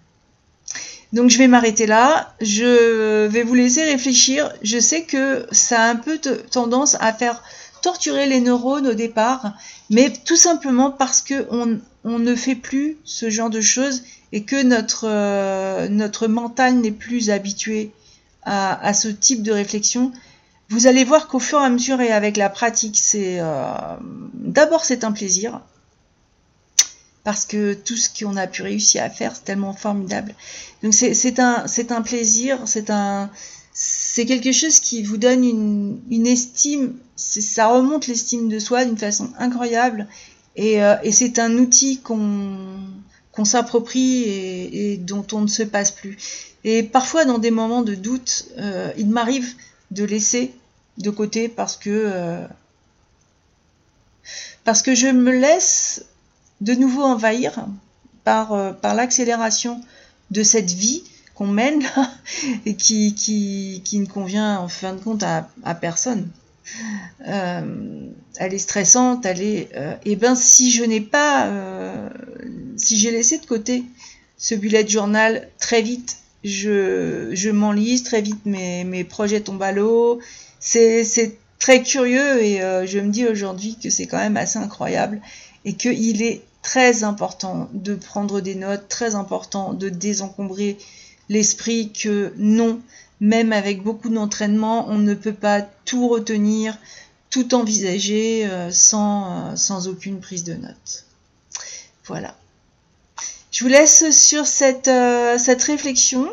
Donc 1.13 1.31
je 1.31 1.39
vais 1.39 1.49
m'arrêter 1.49 1.87
là. 1.87 2.35
Je 2.41 3.27
vais 3.27 3.43
vous 3.43 3.55
laisser 3.55 3.85
réfléchir. 3.85 4.53
Je 4.63 4.79
sais 4.79 5.03
que 5.03 5.47
ça 5.53 5.83
a 5.83 5.91
un 5.91 5.97
peu 5.97 6.19
tendance 6.51 6.97
à 7.01 7.13
faire 7.13 7.43
torturer 7.83 8.27
les 8.27 8.41
neurones 8.41 8.89
au 8.89 8.95
départ, 8.95 9.55
mais 9.91 10.13
tout 10.25 10.37
simplement 10.37 10.91
parce 10.91 11.23
que 11.23 11.47
on, 11.51 12.19
ne 12.19 12.35
fait 12.35 12.55
plus 12.55 12.97
ce 13.05 13.31
genre 13.31 13.51
de 13.51 13.61
choses 13.61 14.03
et 14.33 14.43
que 14.43 14.63
notre, 14.63 15.07
euh, 15.09 15.89
notre 15.89 16.27
mental 16.27 16.77
n'est 16.77 16.91
plus 16.91 17.31
habitué 17.31 17.93
à, 18.43 18.95
ce 18.95 19.09
type 19.09 19.43
de 19.43 19.53
réflexion. 19.53 20.13
Vous 20.69 20.87
allez 20.87 21.05
voir 21.05 21.27
qu'au 21.29 21.41
fur 21.41 21.61
et 21.61 21.65
à 21.65 21.69
mesure 21.69 22.01
et 22.01 22.13
avec 22.13 22.37
la 22.37 22.49
pratique, 22.49 22.97
c'est 22.99 23.39
euh, 23.41 23.73
d'abord 24.35 24.85
c'est 24.85 25.05
un 25.05 25.13
plaisir 25.13 25.61
parce 27.27 27.45
que 27.45 27.75
tout 27.75 27.97
ce 27.97 28.09
qu'on 28.09 28.37
a 28.37 28.47
pu 28.47 28.63
réussir 28.63 29.03
à 29.03 29.11
faire, 29.11 29.35
c'est 29.35 29.43
tellement 29.43 29.73
formidable. 29.73 30.33
Donc 30.85 30.95
c'est 30.95 31.41
un, 31.41 32.03
plaisir, 32.03 32.61
c'est 33.73 34.27
quelque 34.27 34.53
chose 34.53 34.79
qui 34.79 35.03
vous 35.03 35.17
donne 35.17 35.43
une, 35.43 36.27
estime, 36.29 36.95
ça 37.17 37.67
remonte 37.67 38.07
l'estime 38.07 38.49
de 38.49 38.61
soi 38.61 38.85
d'une 38.85 38.97
façon 38.97 39.31
incroyable, 39.41 40.07
et, 40.55 40.81
euh, 40.85 40.95
c'est 41.11 41.41
un 41.41 41.59
outil 41.59 41.99
qu'on 41.99 43.45
s'approprie 43.45 44.23
et, 44.23 44.93
et, 44.93 44.97
dont 44.97 45.27
on 45.33 45.41
ne 45.41 45.49
se 45.49 45.65
passe 45.65 45.91
plus. 45.91 46.17
Et 46.63 46.85
parfois, 46.85 47.25
dans 47.25 47.39
des 47.39 47.51
moments 47.51 47.83
de 47.83 47.97
doute, 47.97 48.47
euh, 48.59 48.93
il 48.97 49.09
m'arrive 49.09 49.53
de 49.91 50.05
laisser 50.05 50.55
de 50.99 51.11
côté 51.11 51.49
parce 51.49 51.77
que 51.77 51.91
euh, 51.91 52.47
parce 54.63 54.83
que 54.83 54.95
je 54.95 55.09
me 55.09 55.33
laisse 55.33 56.07
de 56.61 56.73
nouveau 56.75 57.03
envahir 57.03 57.67
par, 58.25 58.53
euh, 58.53 58.73
par 58.73 58.95
l'accélération 58.95 59.81
de 60.31 60.43
cette 60.43 60.71
vie 60.71 61.05
qu'on 61.35 61.47
mène 61.47 61.83
et 62.67 62.75
qui, 62.75 63.15
qui, 63.15 63.83
qui, 63.85 63.99
ne 63.99 64.07
convient 64.07 64.59
en 64.59 64.69
fin 64.69 64.95
de 64.95 65.01
compte 65.01 65.23
à, 65.23 65.75
personne. 65.75 66.29
Euh, 67.29 68.09
elle 68.37 68.55
est 68.55 68.59
stressante, 68.59 69.25
elle 69.25 69.41
est. 69.41 69.69
Euh, 69.77 69.95
et 70.05 70.17
ben 70.17 70.35
si 70.35 70.73
je 70.73 70.83
n'ai 70.83 71.01
pas, 71.01 71.49
si 72.77 72.99
j'ai 72.99 73.13
laissé 73.13 73.39
de 73.39 73.47
côté 73.47 73.85
ce 74.37 74.55
bullet 74.55 74.87
journal 74.87 75.49
très 75.59 75.83
vite, 75.83 76.17
je, 76.43 77.31
je 77.33 77.51
m'enlise 77.51 78.03
très 78.03 78.23
vite, 78.23 78.45
mes, 78.45 78.85
mes 78.85 79.05
projets 79.05 79.41
tombent 79.41 79.63
à 79.63 79.73
l'eau. 79.73 80.21
C'est 80.59 81.39
très 81.61 81.83
curieux 81.83 82.43
et 82.43 82.59
je 82.87 82.99
me 82.99 83.11
dis 83.11 83.27
aujourd'hui 83.27 83.79
que 83.81 83.91
c'est 83.91 84.07
quand 84.07 84.19
même 84.19 84.37
assez 84.37 84.59
incroyable 84.59 85.21
et 85.67 85.75
qu'il 85.75 86.23
est 86.23 86.43
très 86.63 87.05
important 87.05 87.69
de 87.75 87.95
prendre 87.95 88.41
des 88.41 88.55
notes, 88.55 88.89
très 88.89 89.15
important 89.15 89.75
de 89.75 89.89
désencombrer 89.89 90.79
l'esprit 91.29 91.93
que 91.93 92.33
non, 92.39 92.81
même 93.21 93.53
avec 93.53 93.83
beaucoup 93.83 94.09
d'entraînement, 94.09 94.87
on 94.89 94.97
ne 94.97 95.15
peut 95.15 95.35
pas 95.35 95.63
tout 95.85 96.09
retenir, 96.09 96.79
tout 97.31 97.55
envisager 97.55 98.47
euh, 98.47 98.71
sans, 98.71 99.51
euh, 99.53 99.57
sans 99.57 99.89
aucune 99.89 100.21
prise 100.21 100.45
de 100.45 100.55
notes. 100.55 101.05
Voilà. 102.05 102.37
Je 103.51 103.65
vous 103.65 103.71
laisse 103.71 104.11
sur 104.11 104.47
cette, 104.47 104.89
euh, 104.89 105.39
cette 105.39 105.65
réflexion. 105.65 106.31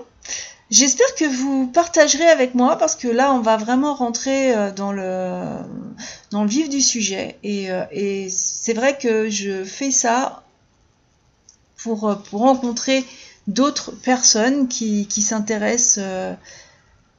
J'espère 0.73 1.13
que 1.13 1.25
vous 1.25 1.67
partagerez 1.67 2.27
avec 2.27 2.55
moi 2.55 2.77
parce 2.77 2.95
que 2.95 3.07
là, 3.07 3.31
on 3.31 3.41
va 3.41 3.57
vraiment 3.57 3.93
rentrer 3.93 4.55
euh, 4.55 4.71
dans 4.71 4.91
le, 4.91 5.39
dans 6.31 6.41
le 6.41 6.49
vif 6.49 6.67
du 6.67 6.81
sujet. 6.81 7.37
Et, 7.43 7.69
euh, 7.69 7.85
c'est 8.29 8.73
vrai 8.73 8.97
que 8.97 9.29
je 9.29 9.63
fais 9.65 9.91
ça 9.91 10.41
pour, 11.77 12.09
euh, 12.09 12.15
rencontrer 12.31 13.05
d'autres 13.45 13.91
personnes 13.91 14.67
qui, 14.67 15.05
s'intéressent 15.21 16.03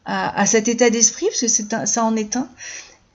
à, 0.05 0.47
cet 0.47 0.67
état 0.67 0.91
d'esprit, 0.91 1.27
parce 1.27 1.41
que 1.41 1.87
ça 1.87 2.05
en 2.05 2.17
est 2.17 2.37
un, 2.37 2.49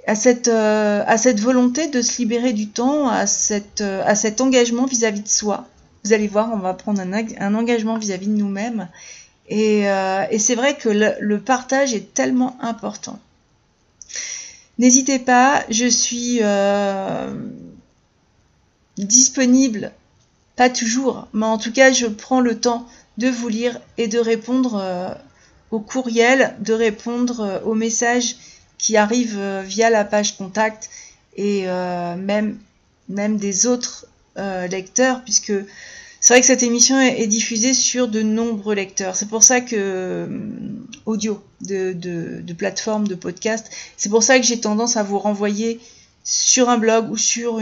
à 0.08 0.16
cette, 0.16 0.48
à 0.48 1.18
cette 1.18 1.42
volonté 1.42 1.90
de 1.90 2.02
se 2.02 2.18
libérer 2.20 2.54
du 2.54 2.70
temps, 2.70 3.10
à, 3.10 3.28
cette, 3.28 3.82
à 3.82 4.16
cet 4.16 4.40
engagement 4.40 4.86
vis-à-vis 4.86 5.20
-vis 5.20 5.24
de 5.24 5.28
soi. 5.28 5.68
Vous 6.06 6.14
allez 6.14 6.30
voir, 6.30 6.50
on 6.54 6.60
va 6.60 6.74
prendre 6.74 7.02
un, 7.02 7.54
engagement 7.56 7.98
vis-à-vis 7.98 8.28
-vis 8.28 8.36
de 8.36 8.38
nous-mêmes 8.38 8.88
euh, 9.52 10.26
et, 10.30 10.40
c'est 10.40 10.56
vrai 10.56 10.78
que 10.78 10.90
le, 10.90 11.40
partage 11.40 11.94
est 11.94 12.14
tellement 12.14 12.58
important. 12.62 13.20
N'hésitez 14.78 15.20
pas, 15.20 15.64
je 15.70 15.88
suis 15.88 16.40
euh, 16.42 17.34
disponible, 18.98 19.92
pas 20.56 20.70
toujours, 20.70 21.28
mais 21.34 21.46
en 21.46 21.58
tout 21.58 21.74
cas 21.74 21.92
je 21.92 22.06
prends 22.06 22.40
le 22.40 22.60
temps 22.60 22.88
de 23.18 23.28
vous 23.28 23.50
lire 23.50 23.80
et 23.98 24.08
de 24.08 24.20
répondre 24.20 24.80
euh, 24.82 25.14
au 25.72 25.80
courriel, 25.80 26.56
de 26.60 26.74
répondre 26.74 27.62
aux 27.66 27.76
messages 27.76 28.36
qui 28.78 28.96
arrivent 28.96 29.62
via 29.66 29.90
la 29.90 30.06
page 30.06 30.38
contact 30.38 30.90
et 31.36 31.66
même, 31.66 32.58
même 33.10 33.38
des 33.38 33.68
autres 33.68 34.08
lecteurs, 34.36 35.22
puisque 35.24 35.54
c'est 36.30 36.36
vrai 36.36 36.42
que 36.42 36.46
cette 36.46 36.62
émission 36.62 37.00
est, 37.00 37.26
diffusée 37.26 37.74
sur 37.74 38.08
de 38.08 38.22
nombreux 38.22 38.76
lecteurs. 38.76 39.16
C'est 39.16 39.30
pour 39.30 39.42
ça 39.42 39.62
que 39.62 39.76
euh, 39.76 40.28
audio 41.08 41.44
de, 41.62 41.92
de, 41.92 42.54
plateforme 42.54 43.08
de 43.08 43.16
podcast. 43.16 43.72
C'est 43.98 44.10
pour 44.10 44.22
ça 44.22 44.38
que 44.38 44.46
j'ai 44.46 44.62
tendance 44.62 44.96
à 44.96 45.02
vous 45.02 45.18
renvoyer 45.18 45.80
sur 46.24 46.70
un 46.70 46.78
blog 46.78 47.10
ou 47.10 47.18
sur, 47.18 47.58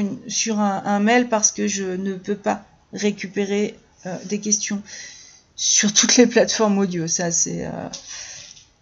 un, 0.59 0.99
mail 0.99 1.29
parce 1.29 1.53
que 1.53 1.65
je 1.65 1.85
ne 1.85 2.15
peux 2.15 2.35
pas 2.35 2.65
récupérer 2.91 3.79
euh, 4.05 4.13
des 4.25 4.41
questions 4.41 4.81
sur 5.55 5.93
toutes 5.93 6.17
les 6.17 6.27
plateformes 6.27 6.77
audio. 6.77 7.07
Ça, 7.07 7.31
c'est, 7.31 7.67
euh, 7.67 7.71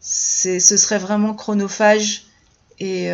ce 0.02 0.78
serait 0.78 0.98
vraiment 0.98 1.36
chronophage 1.36 2.24
et, 2.80 3.12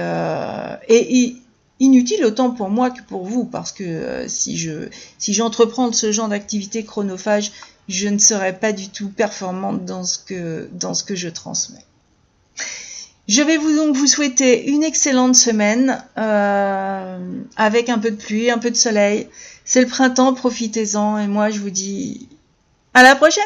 et 0.87 1.35
inutile 1.81 2.23
autant 2.23 2.51
pour 2.51 2.69
moi 2.69 2.91
que 2.91 3.01
pour 3.01 3.25
vous, 3.25 3.43
parce 3.43 3.71
que 3.71 3.83
euh, 3.83 4.27
si 4.27 4.55
je 4.55 4.87
si 5.17 5.33
j'entreprends 5.33 5.91
ce 5.91 6.11
genre 6.11 6.29
d'activité 6.29 6.85
chronophage, 6.85 7.51
je 7.89 8.07
ne 8.07 8.19
serai 8.19 8.57
pas 8.57 8.71
du 8.71 8.89
tout 8.89 9.09
performante 9.09 9.83
dans 9.83 10.03
ce 10.03 10.19
que 10.19 10.69
dans 10.71 10.93
ce 10.93 11.03
que 11.03 11.15
je 11.15 11.27
transmets. 11.27 11.83
Je 13.27 13.41
vais 13.41 13.57
vous 13.57 13.75
donc 13.75 13.95
vous 13.95 14.07
souhaiter 14.07 14.69
une 14.69 14.83
excellente 14.83 15.35
semaine 15.35 16.03
euh, 16.17 17.17
avec 17.55 17.89
un 17.89 17.97
peu 17.97 18.11
de 18.11 18.15
pluie, 18.15 18.51
un 18.51 18.57
peu 18.59 18.69
de 18.69 18.75
soleil. 18.75 19.27
C'est 19.65 19.81
le 19.81 19.87
printemps, 19.87 20.33
profitez-en 20.33 21.17
et 21.17 21.27
moi 21.27 21.49
je 21.49 21.59
vous 21.59 21.69
dis 21.71 22.29
à 22.93 23.01
la 23.03 23.15
prochaine 23.15 23.43